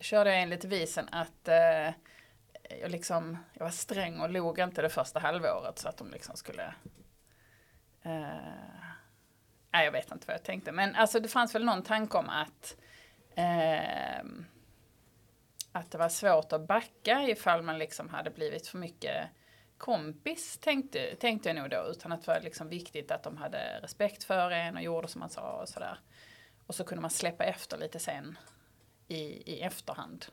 körde 0.00 0.30
jag 0.32 0.42
enligt 0.42 0.64
visen 0.64 1.08
att 1.12 1.48
eh, 1.48 1.94
jag, 2.80 2.90
liksom, 2.90 3.38
jag 3.54 3.64
var 3.64 3.70
sträng 3.70 4.20
och 4.20 4.30
log 4.30 4.58
inte 4.58 4.82
det 4.82 4.88
första 4.88 5.20
halvåret 5.20 5.78
så 5.78 5.88
att 5.88 5.96
de 5.96 6.10
liksom 6.10 6.36
skulle... 6.36 6.74
Eh, 8.02 8.82
nej, 9.70 9.84
jag 9.84 9.92
vet 9.92 10.12
inte 10.12 10.26
vad 10.26 10.34
jag 10.34 10.44
tänkte. 10.44 10.72
Men 10.72 10.94
alltså, 10.94 11.20
det 11.20 11.28
fanns 11.28 11.54
väl 11.54 11.64
någon 11.64 11.82
tanke 11.82 12.18
om 12.18 12.28
att 12.28 12.76
eh, 13.34 14.24
att 15.72 15.90
det 15.90 15.98
var 15.98 16.08
svårt 16.08 16.52
att 16.52 16.66
backa 16.66 17.22
ifall 17.22 17.62
man 17.62 17.78
liksom 17.78 18.08
hade 18.08 18.30
blivit 18.30 18.66
för 18.66 18.78
mycket 18.78 19.28
kompis 19.78 20.58
tänkte, 20.58 21.16
tänkte 21.16 21.48
jag 21.48 21.56
nog 21.56 21.70
då. 21.70 21.86
Utan 21.90 22.12
att 22.12 22.24
det 22.24 22.32
var 22.32 22.40
liksom 22.40 22.68
viktigt 22.68 23.10
att 23.10 23.22
de 23.22 23.36
hade 23.36 23.80
respekt 23.82 24.24
för 24.24 24.50
en 24.50 24.76
och 24.76 24.82
gjorde 24.82 25.08
som 25.08 25.20
man 25.20 25.30
sa 25.30 25.52
och 25.52 25.68
sådär. 25.68 25.98
Och 26.66 26.74
så 26.74 26.84
kunde 26.84 27.02
man 27.02 27.10
släppa 27.10 27.44
efter 27.44 27.78
lite 27.78 27.98
sen 27.98 28.38
i, 29.08 29.52
i 29.52 29.60
efterhand. 29.60 30.26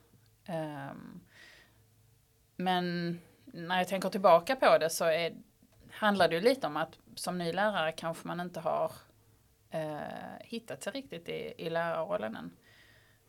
Ehm, 0.45 1.21
men 2.55 3.17
när 3.45 3.77
jag 3.77 3.87
tänker 3.87 4.09
tillbaka 4.09 4.55
på 4.55 4.77
det 4.77 4.89
så 4.89 5.05
är, 5.05 5.33
handlar 5.91 6.27
det 6.29 6.35
ju 6.35 6.41
lite 6.41 6.67
om 6.67 6.77
att 6.77 6.97
som 7.15 7.37
ny 7.37 7.53
lärare 7.53 7.91
kanske 7.91 8.27
man 8.27 8.39
inte 8.39 8.59
har 8.59 8.91
eh, 9.69 9.97
hittat 10.39 10.83
sig 10.83 10.93
riktigt 10.93 11.29
i, 11.29 11.53
i 11.57 11.69
lärarrollen 11.69 12.35
än. 12.35 12.51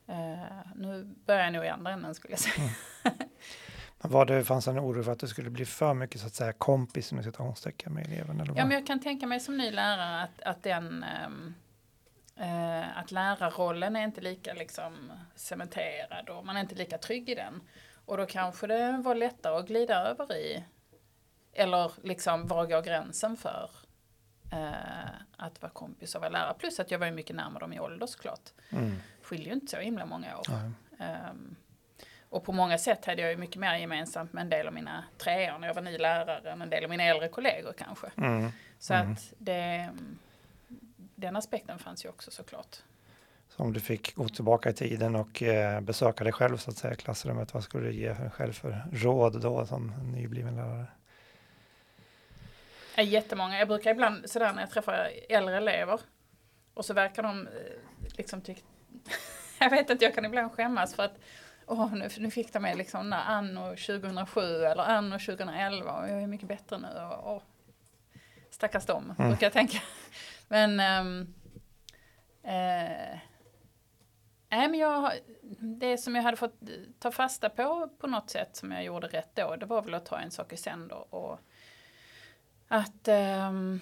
Eh, 0.09 0.73
nu 0.75 1.05
börjar 1.27 1.45
jag 1.45 1.53
nog 1.53 1.65
i 1.65 1.69
andra 1.69 1.93
änden 1.93 2.15
skulle 2.15 2.33
jag 2.33 2.41
säga. 2.41 2.71
Men 3.99 4.11
var 4.11 4.27
det 4.27 4.45
fanns 4.45 4.69
en 4.69 4.79
oro 4.79 5.03
för 5.03 5.13
att 5.13 5.19
det 5.19 5.29
skulle 5.29 5.51
bli 5.51 5.65
för 5.65 5.95
mycket 5.95 6.21
så 6.21 6.27
att 6.27 6.35
säga 6.35 6.53
kompis 6.53 7.13
med 7.13 7.25
citationstecken 7.25 7.93
med 7.93 8.07
eleven? 8.07 8.41
Eller 8.41 8.53
vad? 8.53 8.59
Ja, 8.59 8.65
men 8.65 8.75
jag 8.75 8.87
kan 8.87 9.01
tänka 9.01 9.27
mig 9.27 9.41
som 9.41 9.57
ny 9.57 9.71
lärare 9.71 10.23
att, 10.23 10.43
att 10.43 10.63
den 10.63 11.05
eh, 12.37 12.99
att 12.99 13.11
lärarrollen 13.11 13.97
är 13.97 14.05
inte 14.05 14.21
lika 14.21 14.55
liksom 14.55 15.13
cementerad 15.35 16.29
och 16.29 16.47
man 16.47 16.57
är 16.57 16.61
inte 16.61 16.75
lika 16.75 16.99
trygg 16.99 17.29
i 17.29 17.35
den. 17.35 17.61
Och 18.07 18.17
då 18.17 18.27
kanske 18.27 18.67
det 18.67 18.93
var 19.05 19.15
lättare 19.15 19.57
att 19.59 19.67
glida 19.67 19.97
över 20.03 20.35
i 20.37 20.65
eller 21.53 21.93
liksom 22.03 22.47
var 22.47 22.67
går 22.67 22.83
gränsen 22.83 23.37
för 23.37 23.71
eh, 24.53 25.11
att 25.37 25.63
vara 25.63 25.73
kompis 25.73 26.15
och 26.15 26.21
vara 26.21 26.31
lärare. 26.31 26.55
Plus 26.59 26.81
att 26.81 26.91
jag 26.91 26.99
var 26.99 27.11
mycket 27.11 27.37
närmare 27.37 27.61
dem 27.61 27.73
i 27.73 27.81
ålder 27.81 28.07
såklart. 28.07 28.51
Mm. 28.71 28.97
Skiljer 29.23 29.47
ju 29.47 29.53
inte 29.53 29.67
så 29.67 29.77
himla 29.77 30.07
många 30.07 30.39
år. 30.39 30.47
Ehm, 30.99 31.57
och 32.31 32.45
på 32.45 32.53
många 32.53 32.79
sätt 32.79 33.05
hade 33.07 33.23
jag 33.23 33.31
ju 33.31 33.37
mycket 33.37 33.57
mer 33.57 33.77
gemensamt 33.77 34.33
med 34.33 34.43
en 34.43 34.51
del 34.51 34.67
av 34.67 34.73
mina 34.75 35.05
treor 35.19 35.59
när 35.59 35.67
jag 35.69 35.75
var 35.75 35.83
ny 35.83 35.99
lärare 35.99 36.51
än 36.51 36.63
en 36.63 36.71
del 36.71 36.85
av 36.85 36.91
mina 36.91 37.03
äldre 37.03 37.29
kollegor 37.29 37.73
kanske. 37.73 38.11
Mm. 38.17 38.51
Så 38.79 38.95
Mm. 38.95 39.13
att 39.13 39.33
det, 39.39 39.91
den 41.15 41.37
aspekten 41.37 41.79
fanns 41.79 42.05
ju 42.05 42.09
också 42.09 42.31
såklart. 42.31 42.77
Om 43.57 43.73
du 43.73 43.81
fick 43.81 44.15
gå 44.15 44.29
tillbaka 44.29 44.71
i 44.71 44.73
tiden 44.73 45.17
och 45.17 45.43
eh, 45.43 45.81
besöka 45.81 46.25
dig 46.25 46.33
själv 46.33 46.57
så 46.57 46.71
att 46.71 46.77
säga 46.77 46.95
klassrummet, 46.95 47.55
vad 47.55 47.65
skulle 47.65 47.87
du 47.87 47.95
ge 47.95 48.13
dig 48.13 48.31
själv 48.31 48.53
för 48.53 48.85
råd 48.93 49.41
då 49.41 49.67
som 49.67 49.93
nybliven 50.13 50.57
lärare? 50.57 50.87
Jättemånga. 52.97 53.59
Jag 53.59 53.69
brukar 53.69 53.91
ibland 53.91 54.31
sådär 54.31 54.53
när 54.53 54.61
jag 54.63 54.71
träffar 54.71 55.11
äldre 55.29 55.57
elever 55.57 56.01
och 56.75 56.85
så 56.85 56.95
verkar 56.95 57.23
de 57.23 57.47
eh, 57.47 57.53
liksom 58.17 58.41
tycka 58.41 58.61
jag 59.61 59.71
vet 59.71 59.91
att 59.91 60.03
jag 60.03 60.15
kan 60.15 60.25
ibland 60.25 60.53
skämmas 60.53 60.95
för 60.95 61.03
att 61.03 61.19
åh, 61.67 61.95
nu, 61.95 62.09
nu 62.19 62.31
fick 62.31 62.53
de 62.53 62.61
mig 62.63 62.77
liksom 62.77 63.11
när 63.11 63.23
anno 63.23 63.69
2007 63.69 64.41
eller 64.41 64.83
anno 64.83 65.19
2011 65.19 65.93
och 65.93 66.09
jag 66.09 66.23
är 66.23 66.27
mycket 66.27 66.49
bättre 66.49 66.79
nu. 66.79 66.89
Och, 66.89 67.37
och, 67.37 67.43
stackars 68.51 68.87
dem, 68.87 69.15
Mm. 69.19 69.31
brukar 69.31 69.47
jag 69.47 69.53
tänka. 69.53 69.79
Men 70.49 70.81
ehm, 70.81 71.35
eh, 72.43 73.19
nej, 74.57 74.69
men 74.69 74.81
jag, 74.81 75.13
det 75.61 75.99
som 75.99 76.15
jag 76.15 76.23
hade 76.23 76.37
fått 76.37 76.63
eh, 76.63 76.69
ta 76.99 77.11
fasta 77.11 77.49
på 77.49 77.91
på 77.99 78.07
något 78.07 78.31
sätt 78.31 78.57
som 78.57 78.73
jag 78.73 78.85
gjorde 78.85 79.07
rätt 79.07 79.31
då, 79.35 79.57
det 79.57 79.67
var 79.67 79.83
väl 79.83 79.95
att 79.95 80.07
ta 80.07 80.19
en 80.19 80.31
sak 80.31 80.53
i 80.53 80.57
sänder 80.57 81.15
och 81.15 81.41
att, 82.69 83.09
ehm, 83.09 83.81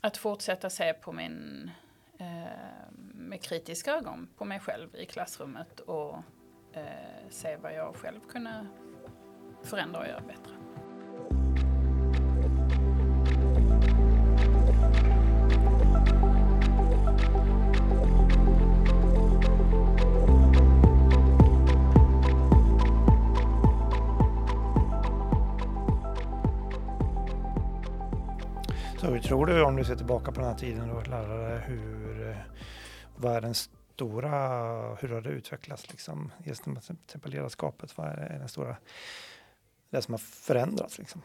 att 0.00 0.16
fortsätta 0.16 0.70
se 0.70 0.92
på 0.92 1.12
min 1.12 1.70
eh, 2.18 2.90
med 3.14 3.42
kritiska 3.42 3.92
ögon 3.94 4.28
på 4.36 4.44
mig 4.44 4.60
själv 4.60 4.96
i 4.96 5.06
klassrummet 5.06 5.80
och 5.80 6.14
eh, 6.72 7.28
se 7.30 7.56
vad 7.56 7.74
jag 7.74 7.96
själv 7.96 8.20
kunde 8.28 8.66
förändra 9.62 10.00
och 10.00 10.06
göra 10.06 10.20
bättre. 10.20 10.59
Tror 29.30 29.46
du 29.46 29.62
om 29.62 29.76
du 29.76 29.84
ser 29.84 29.96
tillbaka 29.96 30.32
på 30.32 30.40
den 30.40 30.50
här 30.50 30.58
tiden 30.58 30.88
då 30.88 31.00
lärare, 31.00 31.58
hur, 31.66 32.28
eh, 32.28 32.36
vad 33.16 33.36
är 33.36 33.40
den 33.40 33.54
stora, 33.54 34.30
hur 34.94 35.08
har 35.08 35.20
det 35.20 35.30
utvecklats 35.30 35.90
liksom? 35.90 36.32
Just 36.44 36.66
med 36.66 36.82
till 36.82 36.96
exempel 37.04 37.32
ledarskapet, 37.32 37.98
vad 37.98 38.06
är 38.06 38.38
den 38.38 38.48
stora, 38.48 38.76
det 39.90 40.02
som 40.02 40.14
har 40.14 40.18
förändrats 40.18 40.98
liksom? 40.98 41.22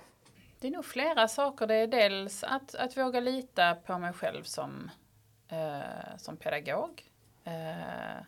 Det 0.59 0.67
är 0.67 0.71
nog 0.71 0.85
flera 0.85 1.27
saker. 1.27 1.67
Det 1.67 1.75
är 1.75 1.88
dels 1.88 2.43
att, 2.43 2.75
att 2.75 2.97
våga 2.97 3.19
lita 3.19 3.75
på 3.75 4.00
mig 4.00 4.13
själv 4.13 4.43
som, 4.43 4.91
eh, 5.47 6.17
som 6.17 6.38
pedagog. 6.38 7.03
Eh, 7.43 8.24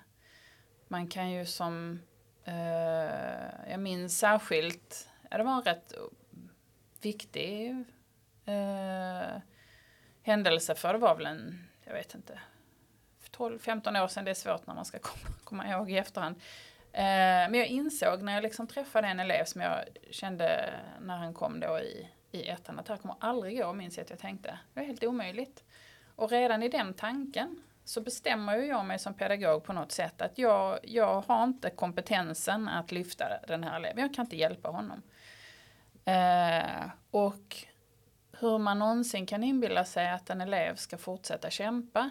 man 0.87 1.07
kan 1.07 1.31
ju 1.31 1.45
som, 1.45 1.99
eh, 2.43 3.69
jag 3.71 3.79
minns 3.79 4.19
särskilt, 4.19 5.09
ja, 5.29 5.37
det 5.37 5.43
var 5.43 5.55
en 5.55 5.61
rätt 5.61 5.93
viktig 7.01 7.85
eh, 8.45 9.41
händelse 10.27 10.75
för 10.75 10.93
det 10.93 10.99
var 10.99 11.15
väl 11.15 11.25
en, 11.25 11.67
jag 11.83 11.93
vet 11.93 12.15
inte, 12.15 12.39
12-15 13.31 14.03
år 14.03 14.07
sedan, 14.07 14.25
det 14.25 14.31
är 14.31 14.35
svårt 14.35 14.67
när 14.67 14.75
man 14.75 14.85
ska 14.85 14.99
komma, 14.99 15.35
komma 15.43 15.67
ihåg 15.67 15.91
i 15.91 15.97
efterhand. 15.97 16.35
Eh, 16.93 17.01
men 17.49 17.53
jag 17.53 17.67
insåg 17.67 18.21
när 18.21 18.33
jag 18.33 18.43
liksom 18.43 18.67
träffade 18.67 19.07
en 19.07 19.19
elev 19.19 19.45
som 19.45 19.61
jag 19.61 19.79
kände 20.11 20.73
när 21.01 21.17
han 21.17 21.33
kom 21.33 21.59
då 21.59 21.79
i 21.79 22.07
i 22.31 22.47
ettan 22.47 22.79
att 22.79 22.85
det 22.85 22.93
här 22.93 22.97
kommer 22.97 23.15
aldrig 23.19 23.57
gå, 23.57 23.73
minns 23.73 23.97
jag 23.97 24.03
att 24.03 24.09
jag 24.09 24.19
tänkte. 24.19 24.59
Det 24.73 24.79
är 24.79 24.85
helt 24.85 25.03
omöjligt. 25.03 25.63
Och 26.15 26.31
redan 26.31 26.63
i 26.63 26.69
den 26.69 26.93
tanken 26.93 27.61
så 27.83 28.01
bestämmer 28.01 28.57
ju 28.57 28.65
jag 28.65 28.85
mig 28.85 28.99
som 28.99 29.13
pedagog 29.13 29.63
på 29.63 29.73
något 29.73 29.91
sätt 29.91 30.21
att 30.21 30.37
jag, 30.37 30.79
jag 30.83 31.21
har 31.21 31.43
inte 31.43 31.69
kompetensen 31.69 32.69
att 32.69 32.91
lyfta 32.91 33.25
den 33.47 33.63
här 33.63 33.75
eleven. 33.75 34.01
Jag 34.01 34.13
kan 34.13 34.25
inte 34.25 34.35
hjälpa 34.35 34.69
honom. 34.69 35.01
Eh, 36.05 36.89
och 37.11 37.55
hur 38.39 38.57
man 38.57 38.79
någonsin 38.79 39.25
kan 39.25 39.43
inbilla 39.43 39.85
sig 39.85 40.09
att 40.09 40.29
en 40.29 40.41
elev 40.41 40.75
ska 40.75 40.97
fortsätta 40.97 41.49
kämpa 41.49 42.09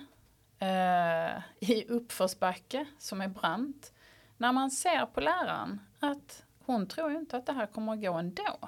eh, 0.59 1.38
i 1.71 1.85
uppförsbacke 1.88 2.87
som 2.99 3.21
är 3.21 3.28
brant. 3.28 3.92
När 4.37 4.52
man 4.52 4.71
ser 4.71 5.06
på 5.06 5.21
läraren 5.21 5.80
att 6.00 6.45
hon 6.64 6.88
tror 6.88 7.11
ju 7.11 7.18
inte 7.18 7.37
att 7.37 7.47
det 7.47 7.52
här 7.52 7.66
kommer 7.66 7.92
att 7.92 8.00
gå 8.00 8.12
ändå. 8.12 8.59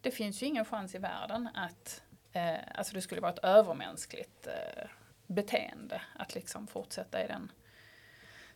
Det 0.00 0.10
finns 0.10 0.42
ju 0.42 0.46
ingen 0.46 0.64
chans 0.64 0.94
i 0.94 0.98
världen 0.98 1.48
att 1.54 2.02
eh, 2.32 2.58
alltså 2.74 2.94
det 2.94 3.00
skulle 3.00 3.20
vara 3.20 3.32
ett 3.32 3.44
övermänskligt 3.44 4.46
eh, 4.46 4.88
beteende 5.26 6.02
att 6.14 6.34
liksom 6.34 6.66
fortsätta 6.66 7.24
i 7.24 7.26
den 7.26 7.52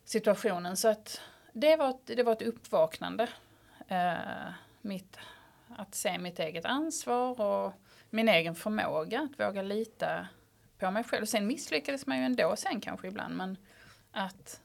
situationen. 0.05 0.77
Så 0.77 0.89
att 0.89 1.21
det 1.53 1.77
var 1.77 1.91
ett, 1.91 2.07
det 2.07 2.23
var 2.23 2.33
ett 2.33 2.43
uppvaknande. 2.43 3.29
Eh, 3.89 4.53
mitt, 4.81 5.19
att 5.77 5.95
se 5.95 6.19
mitt 6.19 6.39
eget 6.39 6.65
ansvar 6.65 7.41
och 7.41 7.73
min 8.11 8.29
egen 8.29 8.55
förmåga 8.55 9.21
att 9.21 9.41
våga 9.41 9.63
lita 9.63 10.29
på 10.79 10.91
mig 10.91 11.05
själv. 11.05 11.27
Sen 11.27 11.47
misslyckades 11.47 12.07
man 12.07 12.19
ju 12.19 12.25
ändå 12.25 12.57
sen 12.57 12.81
kanske 12.81 13.09
ibland 13.09 13.37
men 13.37 13.57
att 14.11 14.61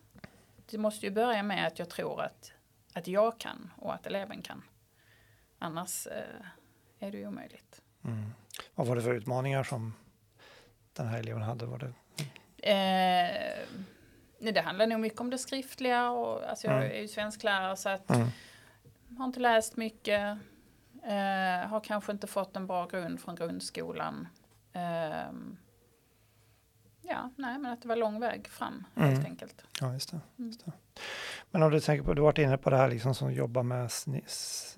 det 0.69 0.77
måste 0.77 1.05
ju 1.05 1.11
börja 1.11 1.43
med 1.43 1.67
att 1.67 1.79
jag 1.79 1.89
tror 1.89 2.21
att, 2.21 2.51
att 2.93 3.07
jag 3.07 3.37
kan 3.39 3.71
och 3.77 3.93
att 3.93 4.07
eleven 4.07 4.41
kan. 4.41 4.63
Annars 5.59 6.07
eh, 6.07 6.45
är 6.99 7.11
det 7.11 7.17
ju 7.17 7.27
omöjligt. 7.27 7.81
Mm. 8.03 8.33
Vad 8.75 8.87
var 8.87 8.95
det 8.95 9.01
för 9.01 9.13
utmaningar 9.13 9.63
som 9.63 9.93
den 10.93 11.07
här 11.07 11.19
eleven 11.19 11.41
hade? 11.41 11.65
Var 11.65 11.77
det... 11.77 11.93
Eh, 12.57 13.67
nej, 14.39 14.53
det 14.53 14.61
handlar 14.61 14.87
nog 14.87 14.99
mycket 14.99 15.21
om 15.21 15.29
det 15.29 15.37
skriftliga 15.37 16.09
och 16.09 16.49
alltså 16.49 16.67
jag 16.67 16.77
mm. 16.77 16.91
är 16.91 17.01
ju 17.01 17.07
svensklärare 17.07 17.75
så 17.75 17.89
att 17.89 18.09
mm. 18.09 18.27
har 19.17 19.25
inte 19.25 19.39
läst 19.39 19.77
mycket. 19.77 20.37
Eh, 21.07 21.67
har 21.67 21.79
kanske 21.79 22.11
inte 22.11 22.27
fått 22.27 22.55
en 22.55 22.67
bra 22.67 22.85
grund 22.85 23.19
från 23.19 23.35
grundskolan. 23.35 24.27
Eh, 24.73 25.31
ja, 27.01 27.29
nej 27.35 27.59
men 27.59 27.65
att 27.65 27.81
det 27.81 27.87
var 27.87 27.95
lång 27.95 28.19
väg 28.19 28.47
fram 28.47 28.85
mm. 28.95 29.09
helt 29.09 29.25
enkelt. 29.25 29.65
Ja, 29.81 29.93
just 29.93 30.11
det, 30.11 30.19
mm. 30.37 30.47
just 30.47 30.65
det. 30.65 30.71
Men 31.51 31.63
om 31.63 31.71
du 31.71 31.79
tänker 31.79 32.03
på, 32.05 32.13
du 32.13 32.21
har 32.21 32.25
varit 32.25 32.37
inne 32.37 32.57
på 32.57 32.69
det 32.69 32.77
här 32.77 32.89
liksom 32.89 33.15
som 33.15 33.33
jobbar 33.33 33.63
med 33.63 33.89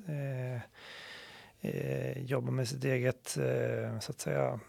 eh, 0.07 0.61
eh, 1.59 2.23
jobba 2.23 2.51
med 2.51 2.67
sitt 2.67 2.83
eget, 2.83 3.37
eh, 3.37 3.99
så 3.99 4.11
att 4.11 4.19
säga, 4.19 4.59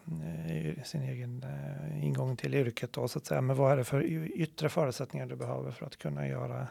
eh, 0.47 0.83
sin 0.83 1.03
egen 1.03 1.43
eh, 1.43 2.05
ingång 2.05 2.37
till 2.37 2.55
yrket 2.55 2.93
då, 2.93 3.09
så 3.09 3.19
att 3.19 3.27
säga. 3.27 3.41
Men 3.41 3.57
vad 3.57 3.73
är 3.73 3.77
det 3.77 3.85
för 3.85 4.03
yttre 4.41 4.69
förutsättningar 4.69 5.27
du 5.27 5.37
behöver 5.37 5.71
för 5.71 5.87
att 5.87 5.97
kunna 5.97 6.29
göra 6.29 6.67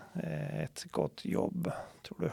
ett 0.63 0.86
gott 0.91 1.25
jobb, 1.25 1.72
tror 2.03 2.20
du? 2.20 2.32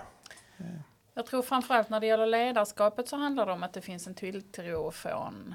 Eh. 1.15 1.21
Jag 1.21 1.27
tror 1.27 1.43
framförallt 1.43 1.89
när 1.89 2.01
det 2.01 2.07
gäller 2.07 2.27
ledarskapet 2.27 3.09
så 3.09 3.17
handlar 3.17 3.47
det 3.47 3.53
om 3.53 3.63
att 3.63 3.73
det 3.73 3.83
finns 3.83 4.07
en 4.07 4.15
tilltro 4.15 4.91
från, 4.91 5.55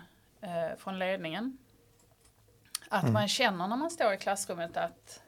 från 0.77 0.99
ledningen. 0.99 1.57
Att 2.89 3.03
mm. 3.03 3.13
man 3.13 3.27
känner 3.27 3.67
när 3.67 3.77
man 3.77 3.91
står 3.91 4.13
i 4.13 4.17
klassrummet 4.17 4.77
att 4.77 5.21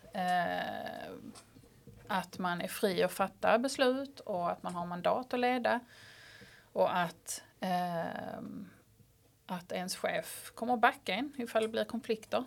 att 2.11 2.39
man 2.39 2.61
är 2.61 2.67
fri 2.67 3.03
att 3.03 3.11
fatta 3.11 3.57
beslut 3.57 4.19
och 4.19 4.51
att 4.51 4.63
man 4.63 4.75
har 4.75 4.85
mandat 4.85 5.33
att 5.33 5.39
leda. 5.39 5.79
Och 6.73 6.97
att, 6.97 7.43
eh, 7.59 8.41
att 9.45 9.71
ens 9.71 9.95
chef 9.95 10.51
kommer 10.55 10.73
att 10.73 10.79
backa 10.79 11.13
en 11.13 11.33
ifall 11.37 11.61
det 11.61 11.67
blir 11.67 11.83
konflikter. 11.83 12.37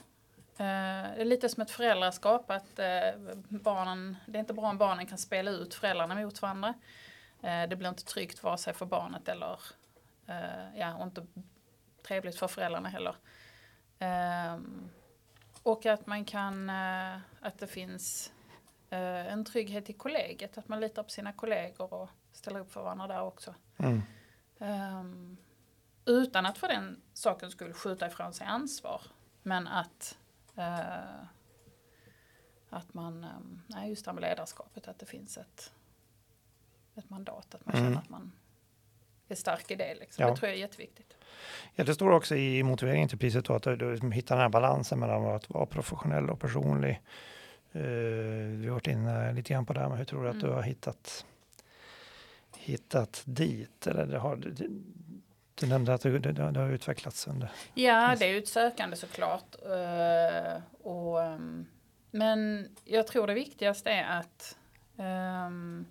Eh, 0.57 1.15
det 1.17 1.21
är 1.21 1.25
lite 1.25 1.49
som 1.49 1.63
ett 1.63 1.71
föräldraskap 1.71 2.51
att 2.51 2.79
eh, 2.79 3.35
barnen, 3.49 4.17
det 4.27 4.39
är 4.39 4.41
inte 4.41 4.55
bra 4.55 4.69
om 4.69 4.79
barnen 4.79 5.07
kan 5.07 5.19
spela 5.19 5.51
ut 5.51 5.75
föräldrarna 5.75 6.15
mot 6.15 6.43
varandra. 6.43 6.75
Eh, 7.45 7.69
det 7.69 7.77
blir 7.77 7.89
inte 7.89 8.05
tryggt 8.05 8.43
vare 8.43 8.59
sig 8.59 8.75
för 8.75 8.87
barnet 8.87 9.29
eller 9.29 9.61
eh, 10.27 10.79
ja, 10.79 10.95
och 10.95 11.03
inte 11.03 11.27
trevligt 12.03 12.39
för 12.39 12.49
föräldrarna 12.49 12.89
heller. 12.89 13.17
Ehm, 13.99 14.91
och 15.63 15.87
att 15.87 16.07
man 16.07 16.25
kan, 16.25 16.71
eh, 16.71 17.17
att 17.41 17.59
det 17.59 17.67
finns 17.67 18.33
en 18.91 19.45
trygghet 19.45 19.91
i 19.91 19.93
kollegiet, 19.93 20.59
att 20.59 20.69
man 20.69 20.81
litar 20.81 21.03
på 21.03 21.11
sina 21.11 21.33
kollegor 21.33 21.95
och 21.95 22.11
ställer 22.33 22.61
upp 22.61 22.73
för 22.73 22.83
varandra 22.83 23.07
där 23.07 23.23
också. 23.23 23.55
Mm. 23.77 24.03
Um, 24.59 25.37
utan 26.05 26.47
att 26.47 26.59
för 26.59 26.69
den 26.69 27.03
saken 27.13 27.51
skulle 27.51 27.73
skjuta 27.73 28.07
ifrån 28.07 28.35
sig 28.35 28.47
ansvar. 28.47 29.03
Men 29.43 29.69
att, 29.69 30.19
uh, 30.59 31.25
att 32.71 32.95
man, 32.95 33.25
um, 33.25 33.63
nej 33.67 33.89
just 33.89 34.05
det 34.05 34.11
här 34.11 34.15
med 34.15 34.23
ledarskapet, 34.23 34.89
att 34.89 34.99
det 34.99 35.07
finns 35.07 35.39
ett, 35.39 35.73
ett 36.97 37.11
mandat, 37.11 37.55
att 37.55 37.67
man 37.67 37.75
mm. 37.75 37.87
känner 37.87 37.99
att 37.99 38.09
man 38.09 38.33
är 39.29 39.35
stark 39.35 39.71
i 39.71 39.75
det. 39.75 39.95
Liksom. 39.95 40.23
Ja. 40.23 40.31
Det 40.31 40.37
tror 40.37 40.49
jag 40.49 40.57
är 40.57 40.61
jätteviktigt. 40.61 41.17
Ja, 41.75 41.85
det 41.85 41.95
står 41.95 42.11
också 42.11 42.37
i 42.37 42.63
motiveringen 42.63 43.09
till 43.09 43.19
priset 43.19 43.45
då, 43.45 43.55
att 43.55 43.63
du, 43.63 43.77
du 43.77 44.11
hittar 44.13 44.35
den 44.35 44.43
här 44.43 44.49
balansen 44.49 44.99
mellan 44.99 45.27
att 45.27 45.51
vara 45.51 45.67
professionell 45.67 46.31
och 46.31 46.41
personlig. 46.41 47.03
Uh, 47.77 47.83
vi 48.61 48.67
har 48.67 48.73
varit 48.73 48.87
inne 48.87 49.33
lite 49.33 49.53
grann 49.53 49.67
på 49.67 49.73
det 49.73 49.81
här, 49.81 49.89
men 49.89 49.99
hur 49.99 50.05
tror 50.05 50.23
du 50.23 50.29
att 50.29 50.35
mm. 50.35 50.47
du 50.47 50.53
har 50.53 50.63
hittat 50.63 51.25
hittat 52.59 53.23
dit? 53.25 53.87
Eller 53.87 54.07
det 54.07 54.19
har, 54.19 54.37
du, 54.37 54.83
du 55.55 55.67
nämnde 55.67 55.95
att 55.95 56.01
det, 56.01 56.19
det, 56.19 56.33
det, 56.33 56.61
har 56.61 56.71
utvecklats 56.71 57.27
under... 57.27 57.51
Ja, 57.75 58.17
det 58.19 58.25
är 58.25 58.33
ju 58.33 58.39
ett 58.39 58.49
sökande 58.49 58.97
såklart. 58.97 59.57
Uh, 59.67 60.63
och, 60.83 61.19
um, 61.19 61.67
men 62.11 62.69
jag 62.85 63.07
tror 63.07 63.27
det 63.27 63.35
viktigaste 63.35 63.91
är 63.91 64.21
att 64.21 64.57
um, 64.97 65.87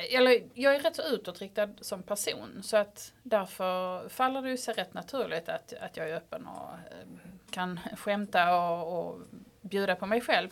Eh, 0.00 0.18
eller 0.18 0.42
jag 0.54 0.74
är 0.74 0.80
rätt 0.80 0.96
så 0.96 1.02
utåtriktad 1.02 1.68
som 1.80 2.02
person 2.02 2.62
så 2.62 2.76
att 2.76 3.12
därför 3.22 4.08
faller 4.08 4.42
det 4.42 4.56
sig 4.56 4.74
rätt 4.74 4.94
naturligt 4.94 5.48
att, 5.48 5.72
att 5.72 5.96
jag 5.96 6.10
är 6.10 6.16
öppen 6.16 6.46
och 6.46 6.72
ehm, 6.72 7.18
kan 7.50 7.80
skämta 7.96 8.56
och, 8.56 8.98
och 8.98 9.20
bjuda 9.60 9.96
på 9.96 10.06
mig 10.06 10.20
själv. 10.20 10.48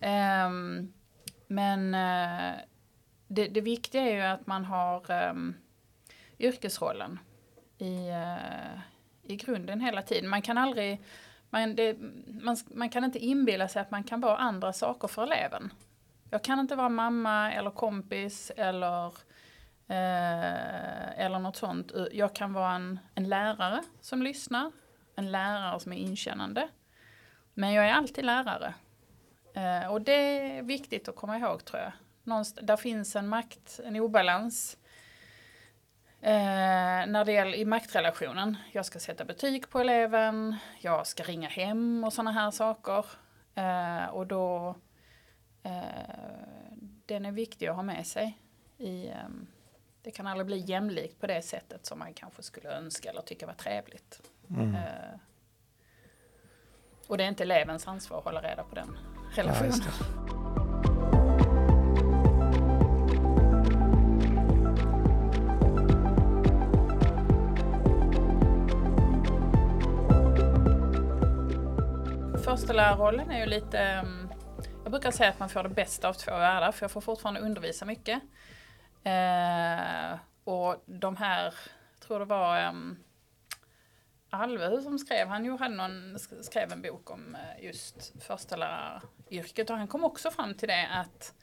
Um, 0.00 0.92
men 1.46 1.94
uh, 1.94 2.60
det, 3.28 3.48
det 3.48 3.60
viktiga 3.60 4.02
är 4.02 4.14
ju 4.14 4.22
att 4.22 4.46
man 4.46 4.64
har 4.64 5.28
um, 5.30 5.54
yrkesrollen 6.38 7.18
i, 7.78 8.10
uh, 8.10 8.78
i 9.22 9.36
grunden 9.36 9.80
hela 9.80 10.02
tiden. 10.02 10.30
Man 10.30 10.42
kan 10.42 10.58
aldrig, 10.58 11.02
man, 11.50 11.74
det, 11.74 11.96
man, 12.26 12.56
man 12.74 12.88
kan 12.88 13.04
inte 13.04 13.18
inbilla 13.18 13.68
sig 13.68 13.82
att 13.82 13.90
man 13.90 14.04
kan 14.04 14.20
vara 14.20 14.36
andra 14.36 14.72
saker 14.72 15.08
för 15.08 15.22
eleven. 15.22 15.72
Jag 16.30 16.44
kan 16.44 16.60
inte 16.60 16.76
vara 16.76 16.88
mamma 16.88 17.52
eller 17.52 17.70
kompis 17.70 18.52
eller, 18.56 19.06
eh, 19.88 21.20
eller 21.24 21.38
något 21.38 21.56
sånt. 21.56 21.92
Jag 22.12 22.34
kan 22.34 22.52
vara 22.52 22.72
en, 22.72 22.98
en 23.14 23.28
lärare 23.28 23.82
som 24.00 24.22
lyssnar, 24.22 24.72
en 25.16 25.32
lärare 25.32 25.80
som 25.80 25.92
är 25.92 25.96
inkännande. 25.96 26.68
Men 27.54 27.72
jag 27.72 27.88
är 27.88 27.92
alltid 27.92 28.24
lärare. 28.24 28.74
Eh, 29.54 29.92
och 29.92 30.02
det 30.02 30.12
är 30.12 30.62
viktigt 30.62 31.08
att 31.08 31.16
komma 31.16 31.38
ihåg 31.38 31.64
tror 31.64 31.82
jag 31.82 31.92
någonstans, 32.26 32.66
där 32.66 32.76
finns 32.76 33.16
en 33.16 33.28
makt, 33.28 33.80
en 33.84 33.96
obalans. 33.96 34.76
Eh, 36.20 37.06
när 37.06 37.24
det 37.24 37.32
gäller 37.32 37.54
i 37.54 37.64
maktrelationen. 37.64 38.56
Jag 38.72 38.86
ska 38.86 38.98
sätta 38.98 39.24
betyg 39.24 39.70
på 39.70 39.80
eleven, 39.80 40.56
jag 40.80 41.06
ska 41.06 41.22
ringa 41.22 41.48
hem 41.48 42.04
och 42.04 42.12
sådana 42.12 42.32
här 42.32 42.50
saker. 42.50 43.06
Eh, 43.54 44.06
och 44.06 44.26
då, 44.26 44.76
den 47.06 47.26
är 47.26 47.32
viktig 47.32 47.66
att 47.66 47.76
ha 47.76 47.82
med 47.82 48.06
sig. 48.06 48.38
I, 48.78 49.08
ehm, 49.08 49.46
det 50.02 50.10
kan 50.10 50.26
aldrig 50.26 50.46
bli 50.46 50.58
jämlikt 50.58 51.20
på 51.20 51.26
det 51.26 51.42
sättet 51.42 51.86
som 51.86 51.98
man 51.98 52.14
kanske 52.14 52.42
skulle 52.42 52.76
önska 52.76 53.10
eller 53.10 53.22
tycka 53.22 53.46
var 53.46 53.54
trevligt. 53.54 54.22
Mm. 54.50 54.74
Eh, 54.74 55.20
och 57.06 57.18
det 57.18 57.24
är 57.24 57.28
inte 57.28 57.42
elevens 57.42 57.88
ansvar 57.88 58.18
att 58.18 58.24
hålla 58.24 58.42
reda 58.42 58.64
på 58.64 58.74
den 58.74 58.98
relationen. 59.34 59.72
Ja, 59.72 60.56
förstelärarrollen 72.38 73.30
är 73.30 73.40
ju 73.40 73.46
lite, 73.46 73.76
jag 73.76 74.25
brukar 74.96 75.10
säga 75.10 75.30
att 75.30 75.38
man 75.38 75.48
får 75.48 75.62
det 75.62 75.68
bästa 75.68 76.08
av 76.08 76.12
två 76.12 76.30
världar 76.30 76.72
för 76.72 76.84
jag 76.84 76.90
får 76.90 77.00
fortfarande 77.00 77.40
undervisa 77.40 77.84
mycket. 77.84 78.22
Eh, 79.04 80.18
och 80.44 80.82
de 80.86 81.16
här, 81.16 81.44
jag 81.44 82.00
tror 82.06 82.18
det 82.18 82.24
var 82.24 82.68
um, 82.68 82.96
Alve 84.30 84.82
som 84.82 84.98
skrev, 84.98 85.28
han 85.28 85.58
hade 85.58 85.74
någon, 85.74 86.18
skrev 86.18 86.72
en 86.72 86.82
bok 86.82 87.10
om 87.10 87.34
eh, 87.34 87.64
just 87.64 88.22
försteläraryrket 88.22 89.70
och 89.70 89.76
han 89.76 89.88
kom 89.88 90.04
också 90.04 90.30
fram 90.30 90.54
till 90.54 90.68
det 90.68 90.88
att 90.92 91.34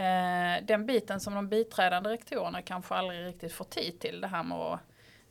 Eh, 0.00 0.64
den 0.64 0.86
biten 0.86 1.20
som 1.20 1.34
de 1.34 1.48
biträdande 1.48 2.10
rektorerna 2.10 2.62
kanske 2.62 2.94
aldrig 2.94 3.26
riktigt 3.26 3.52
får 3.52 3.64
tid 3.64 4.00
till, 4.00 4.20
det 4.20 4.26
här 4.26 4.42
med 4.42 4.58
att 4.58 4.80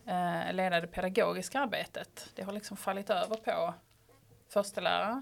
eh, 0.05 0.53
leda 0.53 0.81
det 0.81 0.87
pedagogiska 0.87 1.59
arbetet. 1.59 2.29
Det 2.35 2.43
har 2.43 2.53
liksom 2.53 2.77
fallit 2.77 3.09
över 3.09 3.35
på 3.35 3.73
förstelärare 4.49 5.21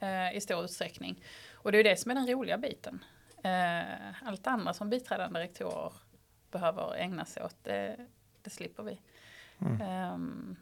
eh, 0.00 0.36
i 0.36 0.40
stor 0.40 0.64
utsträckning. 0.64 1.22
Och 1.64 1.72
det 1.72 1.78
är 1.78 1.84
det 1.84 1.96
som 1.96 2.10
är 2.10 2.14
den 2.14 2.26
roliga 2.26 2.58
biten. 2.58 3.04
Eh, 3.44 4.26
allt 4.28 4.46
andra 4.46 4.72
som 4.72 4.90
biträdande 4.90 5.40
rektorer 5.40 5.92
behöver 6.50 6.96
ägna 6.96 7.24
sig 7.24 7.44
åt, 7.44 7.56
det, 7.62 8.06
det 8.42 8.50
slipper 8.50 8.82
vi. 8.82 9.00
Mm. 9.58 10.12
Um, 10.12 10.56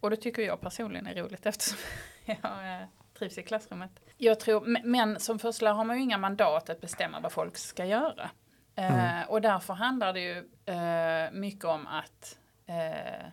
och 0.00 0.10
det 0.10 0.16
tycker 0.16 0.42
jag 0.42 0.60
personligen 0.60 1.06
är 1.06 1.14
roligt 1.14 1.46
eftersom 1.46 1.78
jag 2.24 2.80
eh, 2.80 2.86
trivs 3.18 3.38
i 3.38 3.42
klassrummet. 3.42 3.90
Jag 4.16 4.40
tror, 4.40 4.84
men 4.84 5.20
som 5.20 5.38
förstelärare 5.38 5.74
har 5.74 5.84
man 5.84 5.96
ju 5.96 6.02
inga 6.02 6.18
mandat 6.18 6.70
att 6.70 6.80
bestämma 6.80 7.20
vad 7.20 7.32
folk 7.32 7.56
ska 7.56 7.84
göra. 7.84 8.30
Eh, 8.74 8.94
mm. 8.94 9.22
Uh, 9.22 9.30
och 9.30 9.40
därför 9.40 9.74
handlar 9.74 10.12
det 10.12 10.20
ju 10.20 10.36
uh, 10.74 11.40
mycket 11.40 11.64
om 11.64 11.86
att 11.86 12.38
uh, 12.68 13.30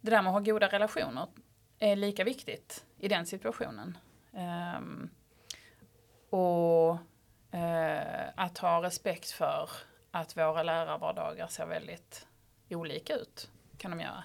det 0.00 0.10
där 0.10 0.22
med 0.22 0.26
att 0.26 0.32
ha 0.32 0.40
goda 0.40 0.68
relationer 0.68 1.28
är 1.78 1.96
lika 1.96 2.24
viktigt 2.24 2.84
i 2.98 3.08
den 3.08 3.26
situationen. 3.26 3.98
Um, 4.32 5.10
och 6.36 6.98
att 8.34 8.58
ha 8.58 8.82
respekt 8.82 9.30
för 9.30 9.70
att 10.10 10.36
våra 10.36 10.62
lärarvardagar 10.62 11.46
ser 11.46 11.66
väldigt 11.66 12.26
olika 12.70 13.14
ut. 13.14 13.50
Kan 13.78 13.90
de 13.90 14.00
göra. 14.00 14.24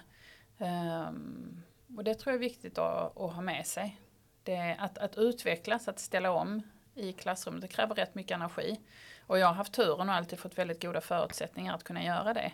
Um, 1.08 1.62
och 1.96 2.04
det 2.04 2.14
tror 2.14 2.32
jag 2.32 2.34
är 2.34 2.48
viktigt 2.48 2.78
att, 2.78 3.20
att 3.20 3.32
ha 3.32 3.40
med 3.40 3.66
sig. 3.66 4.00
Det, 4.42 4.76
att, 4.78 4.98
att 4.98 5.16
utvecklas, 5.16 5.88
att 5.88 5.98
ställa 5.98 6.30
om 6.30 6.62
i 6.94 7.12
klassrummet, 7.12 7.62
det 7.62 7.68
kräver 7.68 7.94
rätt 7.94 8.14
mycket 8.14 8.34
energi. 8.34 8.80
Och 9.26 9.38
jag 9.38 9.46
har 9.46 9.54
haft 9.54 9.72
turen 9.72 10.08
och 10.08 10.14
alltid 10.14 10.38
fått 10.38 10.58
väldigt 10.58 10.82
goda 10.82 11.00
förutsättningar 11.00 11.74
att 11.74 11.84
kunna 11.84 12.04
göra 12.04 12.34
det. 12.34 12.52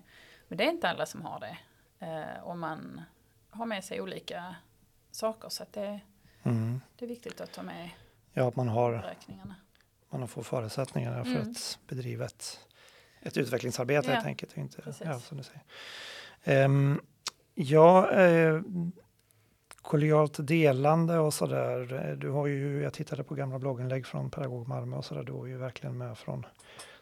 Men 0.48 0.58
det 0.58 0.64
är 0.64 0.70
inte 0.70 0.88
alla 0.88 1.06
som 1.06 1.22
har 1.22 1.40
det. 1.40 1.58
Eh, 2.06 2.42
och 2.42 2.58
man 2.58 3.00
har 3.50 3.66
med 3.66 3.84
sig 3.84 4.00
olika 4.00 4.54
saker. 5.10 5.48
Så 5.48 5.64
det, 5.70 6.00
mm. 6.42 6.80
det 6.96 7.04
är 7.04 7.08
viktigt 7.08 7.40
att 7.40 7.52
ta 7.52 7.62
med 7.62 7.90
ja, 8.38 8.48
att 8.48 8.56
man 8.56 8.68
har, 8.68 8.92
beräkningarna. 8.92 9.54
Man 10.10 10.28
får 10.28 10.42
förutsättningar 10.42 11.24
för 11.24 11.30
mm. 11.30 11.50
att 11.50 11.78
bedriva 11.88 12.24
ett, 12.24 12.58
ett 13.22 13.36
utvecklingsarbete 13.36 14.08
ja. 14.08 14.14
helt 14.14 14.26
enkelt. 14.26 14.56
Inte, 14.56 14.94
ja, 15.04 15.20
som 15.20 15.38
du 15.38 15.44
säger. 15.44 16.64
Um, 16.64 17.00
Ja, 17.60 18.10
eh, 18.10 18.60
kollegialt 19.82 20.46
delande 20.46 21.18
och 21.18 21.34
sådär. 21.34 22.16
Du 22.20 22.30
har 22.30 22.46
ju, 22.46 22.82
jag 22.82 22.92
tittade 22.92 23.24
på 23.24 23.34
gamla 23.34 23.58
blogginlägg 23.58 24.06
från 24.06 24.30
Pedagog 24.30 24.68
Malmö 24.68 24.96
och 24.96 25.04
sådär. 25.04 25.22
Du 25.22 25.32
var 25.32 25.46
ju 25.46 25.56
verkligen 25.56 25.98
med 25.98 26.18
från 26.18 26.46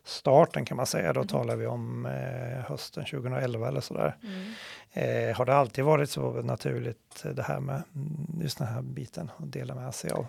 starten 0.05 0.64
kan 0.64 0.77
man 0.77 0.87
säga. 0.87 1.12
Då 1.12 1.20
mm. 1.20 1.29
talar 1.29 1.57
vi 1.57 1.66
om 1.66 2.07
eh, 2.07 2.64
hösten 2.64 3.05
2011 3.05 3.68
eller 3.68 3.81
sådär. 3.81 4.16
Mm. 4.22 4.53
Eh, 4.92 5.37
har 5.37 5.44
det 5.44 5.55
alltid 5.55 5.85
varit 5.85 6.11
så 6.11 6.42
naturligt 6.42 7.25
det 7.33 7.42
här 7.42 7.61
med 7.61 7.83
mm, 7.94 8.40
just 8.42 8.59
den 8.59 8.66
här 8.66 8.83
biten 8.83 9.31
att 9.37 9.53
dela 9.53 9.75
med 9.75 9.94
sig 9.94 10.11
av? 10.11 10.27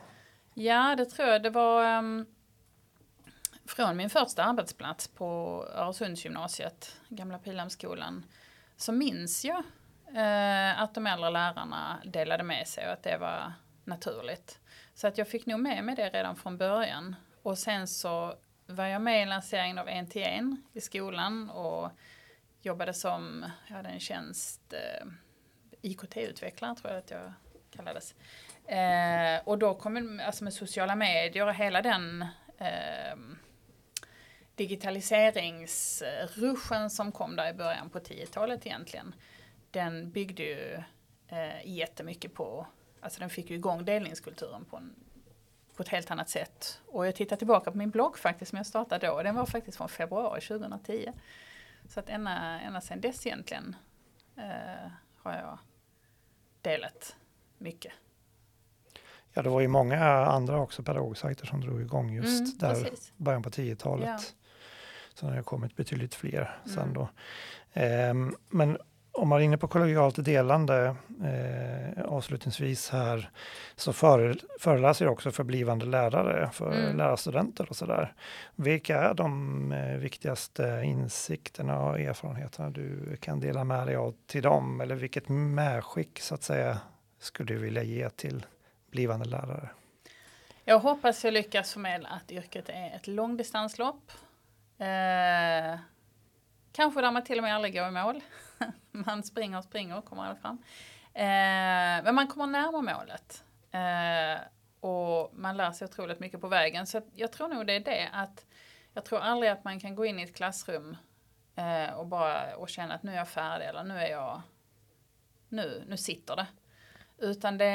Ja, 0.59 0.95
det 0.95 1.05
tror 1.05 1.27
jag. 1.27 1.43
Det 1.43 1.49
var 1.49 1.97
um, 1.97 2.25
från 3.65 3.97
min 3.97 4.09
första 4.09 4.43
arbetsplats 4.43 5.07
på 5.07 5.25
Öresundsgymnasiet, 5.73 6.99
gamla 7.09 7.39
Pilhamnsskolan, 7.39 8.25
så 8.77 8.91
minns 8.91 9.45
jag 9.45 9.63
uh, 10.11 10.81
att 10.81 10.93
de 10.93 11.07
äldre 11.07 11.29
lärarna 11.29 12.01
delade 12.05 12.43
med 12.43 12.67
sig 12.67 12.85
och 12.85 12.93
att 12.93 13.03
det 13.03 13.17
var 13.17 13.53
naturligt. 13.83 14.59
Så 14.93 15.07
att 15.07 15.17
jag 15.17 15.27
fick 15.27 15.45
nog 15.45 15.59
med 15.59 15.83
mig 15.83 15.95
det 15.95 16.09
redan 16.09 16.35
från 16.35 16.57
början. 16.57 17.15
Och 17.43 17.57
sen 17.57 17.87
så 17.87 18.35
var 18.65 18.85
jag 18.85 19.01
med 19.01 19.23
i 19.23 19.25
lanseringen 19.25 19.77
av 19.77 19.87
en 19.87 20.09
till 20.09 20.23
en 20.23 20.63
i 20.73 20.81
skolan 20.81 21.49
och 21.49 21.91
jobbade 22.61 22.93
som, 22.93 23.45
jag 23.67 23.75
hade 23.75 23.89
en 23.89 23.99
tjänst, 23.99 24.73
eh, 24.73 25.07
IKT-utvecklare 25.81 26.75
tror 26.75 26.91
jag 26.93 26.99
att 26.99 27.11
jag 27.11 27.33
kallades. 27.71 28.15
Eh, 28.67 29.39
och 29.43 29.57
då 29.57 29.73
kom 29.73 30.21
alltså 30.25 30.43
med 30.43 30.53
sociala 30.53 30.95
medier 30.95 31.47
och 31.47 31.53
hela 31.53 31.81
den 31.81 32.25
eh, 32.57 33.15
digitaliseringsruschen 34.55 36.89
som 36.89 37.11
kom 37.11 37.35
där 37.35 37.49
i 37.49 37.53
början 37.53 37.89
på 37.89 37.99
10-talet 37.99 38.65
egentligen 38.65 39.15
den 39.71 40.11
byggde 40.11 40.43
ju 40.43 40.83
eh, 41.27 41.65
jättemycket 41.65 42.33
på, 42.33 42.67
alltså 43.01 43.19
den 43.19 43.29
fick 43.29 43.49
ju 43.49 43.55
igång 43.55 43.85
delningskulturen 43.85 44.65
på, 44.65 44.77
en, 44.77 44.95
på 45.75 45.83
ett 45.83 45.89
helt 45.89 46.11
annat 46.11 46.29
sätt. 46.29 46.81
Och 46.87 47.07
jag 47.07 47.15
tittar 47.15 47.35
tillbaka 47.35 47.71
på 47.71 47.77
min 47.77 47.89
blogg 47.89 48.17
faktiskt 48.17 48.49
som 48.49 48.57
jag 48.57 48.65
startade 48.65 49.07
då, 49.07 49.23
den 49.23 49.35
var 49.35 49.45
faktiskt 49.45 49.77
från 49.77 49.89
februari 49.89 50.41
2010. 50.41 51.11
Så 51.89 51.99
att 51.99 52.09
ända, 52.09 52.59
ända 52.59 52.81
sedan 52.81 53.01
dess 53.01 53.25
egentligen 53.25 53.75
eh, 54.37 54.91
har 55.21 55.33
jag 55.33 55.57
delat 56.61 57.15
mycket. 57.57 57.93
Ja, 59.33 59.41
det 59.41 59.49
var 59.49 59.61
ju 59.61 59.67
många 59.67 60.05
andra 60.25 60.59
också 60.59 60.83
pedagogsajter 60.83 61.45
som 61.45 61.61
drog 61.61 61.81
igång 61.81 62.13
just 62.13 62.39
mm, 62.39 62.75
där 62.75 62.83
precis. 62.83 63.13
början 63.17 63.43
på 63.43 63.49
10-talet. 63.49 64.35
Ja. 65.21 65.27
Det 65.27 65.35
har 65.35 65.43
kommit 65.43 65.75
betydligt 65.75 66.15
fler 66.15 66.59
mm. 66.65 66.75
sen 66.75 66.93
då. 66.93 67.09
Um, 67.81 68.35
men 68.49 68.77
om 69.17 69.29
man 69.29 69.39
är 69.39 69.43
inne 69.45 69.57
på 69.57 69.67
kollegialt 69.67 70.25
delande 70.25 70.95
eh, 71.23 72.03
avslutningsvis 72.05 72.89
här 72.89 73.29
så 73.75 73.93
för, 73.93 74.37
föreläser 74.59 75.05
jag 75.05 75.11
också 75.11 75.31
för 75.31 75.43
blivande 75.43 75.85
lärare, 75.85 76.49
för 76.53 76.71
mm. 76.71 76.97
lärarstudenter 76.97 77.69
och 77.69 77.75
sådär. 77.75 78.13
Vilka 78.55 79.01
är 79.01 79.13
de 79.13 79.71
eh, 79.71 79.97
viktigaste 79.97 80.81
insikterna 80.85 81.83
och 81.83 81.99
erfarenheterna 81.99 82.69
du 82.69 83.17
kan 83.21 83.39
dela 83.39 83.63
med 83.63 83.87
dig 83.87 83.95
av 83.95 84.13
till 84.27 84.41
dem? 84.41 84.81
Eller 84.81 84.95
vilket 84.95 85.29
medskick 85.29 86.19
så 86.19 86.35
att 86.35 86.43
säga 86.43 86.77
skulle 87.19 87.53
du 87.53 87.57
vilja 87.57 87.83
ge 87.83 88.09
till 88.09 88.45
blivande 88.97 89.25
lärare? 89.25 89.69
Jag 90.63 90.79
hoppas 90.79 91.23
jag 91.25 91.33
lyckas 91.33 91.73
förmedla 91.73 92.09
att 92.09 92.31
yrket 92.31 92.69
är 92.69 92.95
ett 92.95 93.07
långdistanslopp. 93.07 94.11
Eh, 94.77 95.79
kanske 96.71 97.01
där 97.01 97.11
man 97.11 97.23
till 97.23 97.37
och 97.37 97.43
med 97.43 97.55
aldrig 97.55 97.73
går 97.73 97.87
i 97.87 97.91
mål. 97.91 98.21
man 98.91 99.23
springer 99.23 99.57
och 99.57 99.63
springer 99.63 99.97
och 99.97 100.05
kommer 100.05 100.23
aldrig 100.23 100.41
fram. 100.41 100.63
Eh, 101.13 102.03
men 102.03 102.15
man 102.15 102.27
kommer 102.27 102.47
närmare 102.47 102.81
målet. 102.81 103.43
Eh, 103.71 104.41
och 104.79 105.33
man 105.33 105.57
lär 105.57 105.71
sig 105.71 105.85
otroligt 105.85 106.19
mycket 106.19 106.41
på 106.41 106.47
vägen. 106.47 106.87
Så 106.87 107.01
jag 107.13 107.31
tror 107.31 107.47
nog 107.47 107.67
det 107.67 107.73
är 107.73 107.79
det 107.79 108.09
att 108.13 108.45
jag 108.93 109.05
tror 109.05 109.19
aldrig 109.19 109.51
att 109.51 109.63
man 109.63 109.79
kan 109.79 109.95
gå 109.95 110.05
in 110.05 110.19
i 110.19 110.23
ett 110.23 110.35
klassrum 110.35 110.97
eh, 111.55 111.93
och 111.93 112.07
bara 112.07 112.55
och 112.55 112.69
känna 112.69 112.93
att 112.93 113.03
nu 113.03 113.11
är 113.11 113.17
jag 113.17 113.27
färdig 113.27 113.65
eller 113.65 113.83
nu 113.83 113.99
är 113.99 114.11
jag 114.11 114.41
nu, 115.49 115.85
nu 115.87 115.97
sitter 115.97 116.35
det. 116.35 116.47
Utan 117.17 117.57
det, 117.57 117.65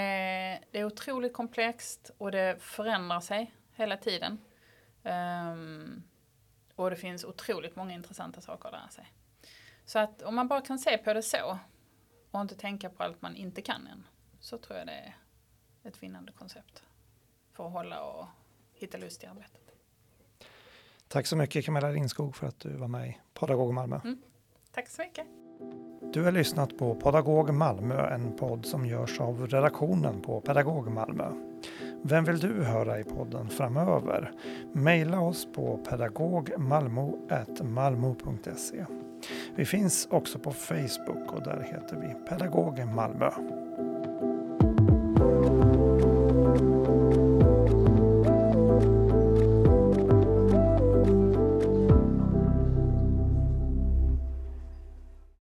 det 0.70 0.78
är 0.78 0.84
otroligt 0.84 1.32
komplext 1.32 2.10
och 2.18 2.32
det 2.32 2.56
förändrar 2.60 3.20
sig 3.20 3.54
hela 3.72 3.96
tiden. 3.96 4.38
Um, 5.02 6.02
och 6.74 6.90
det 6.90 6.96
finns 6.96 7.24
otroligt 7.24 7.76
många 7.76 7.94
intressanta 7.94 8.40
saker 8.40 8.68
att 8.68 8.72
lära 8.72 8.88
sig. 8.88 9.12
Så 9.84 9.98
att 9.98 10.22
om 10.22 10.34
man 10.34 10.48
bara 10.48 10.60
kan 10.60 10.78
se 10.78 10.98
på 10.98 11.14
det 11.14 11.22
så 11.22 11.58
och 12.30 12.40
inte 12.40 12.54
tänka 12.54 12.90
på 12.90 13.02
allt 13.02 13.22
man 13.22 13.36
inte 13.36 13.62
kan 13.62 13.86
än 13.86 14.06
så 14.40 14.58
tror 14.58 14.78
jag 14.78 14.86
det 14.86 14.92
är 14.92 15.14
ett 15.82 16.02
vinnande 16.02 16.32
koncept 16.32 16.82
för 17.52 17.66
att 17.66 17.72
hålla 17.72 18.04
och 18.04 18.26
hitta 18.72 18.98
lust 18.98 19.22
i 19.22 19.26
arbetet. 19.26 19.60
Tack 21.08 21.26
så 21.26 21.36
mycket 21.36 21.64
Camilla 21.64 21.90
Lindskog 21.90 22.36
för 22.36 22.46
att 22.46 22.60
du 22.60 22.76
var 22.76 22.88
med 22.88 23.08
i 23.08 23.18
Podagog 23.34 23.74
Malmö. 23.74 24.00
Mm. 24.04 24.22
Tack 24.70 24.88
så 24.88 25.02
mycket. 25.02 25.26
Du 26.12 26.24
har 26.24 26.32
lyssnat 26.32 26.76
på 26.76 26.94
Podagog 26.94 27.54
Malmö, 27.54 28.14
en 28.14 28.32
podd 28.32 28.66
som 28.66 28.86
görs 28.86 29.20
av 29.20 29.46
redaktionen 29.46 30.20
på 30.20 30.40
Pedagog 30.40 30.90
Malmö. 30.90 31.32
Vem 32.02 32.24
vill 32.24 32.38
du 32.38 32.62
höra 32.62 33.00
i 33.00 33.04
podden 33.04 33.48
framöver? 33.48 34.32
Maila 34.72 35.20
oss 35.20 35.48
på 35.54 35.80
pedagogmalmo.malmo.se. 35.88 38.84
Vi 39.54 39.64
finns 39.64 40.08
också 40.10 40.38
på 40.38 40.52
Facebook 40.52 41.32
och 41.32 41.42
där 41.42 41.60
heter 41.60 41.96
vi 41.96 42.14
Pedagog 42.28 42.86
Malmö. 42.94 43.30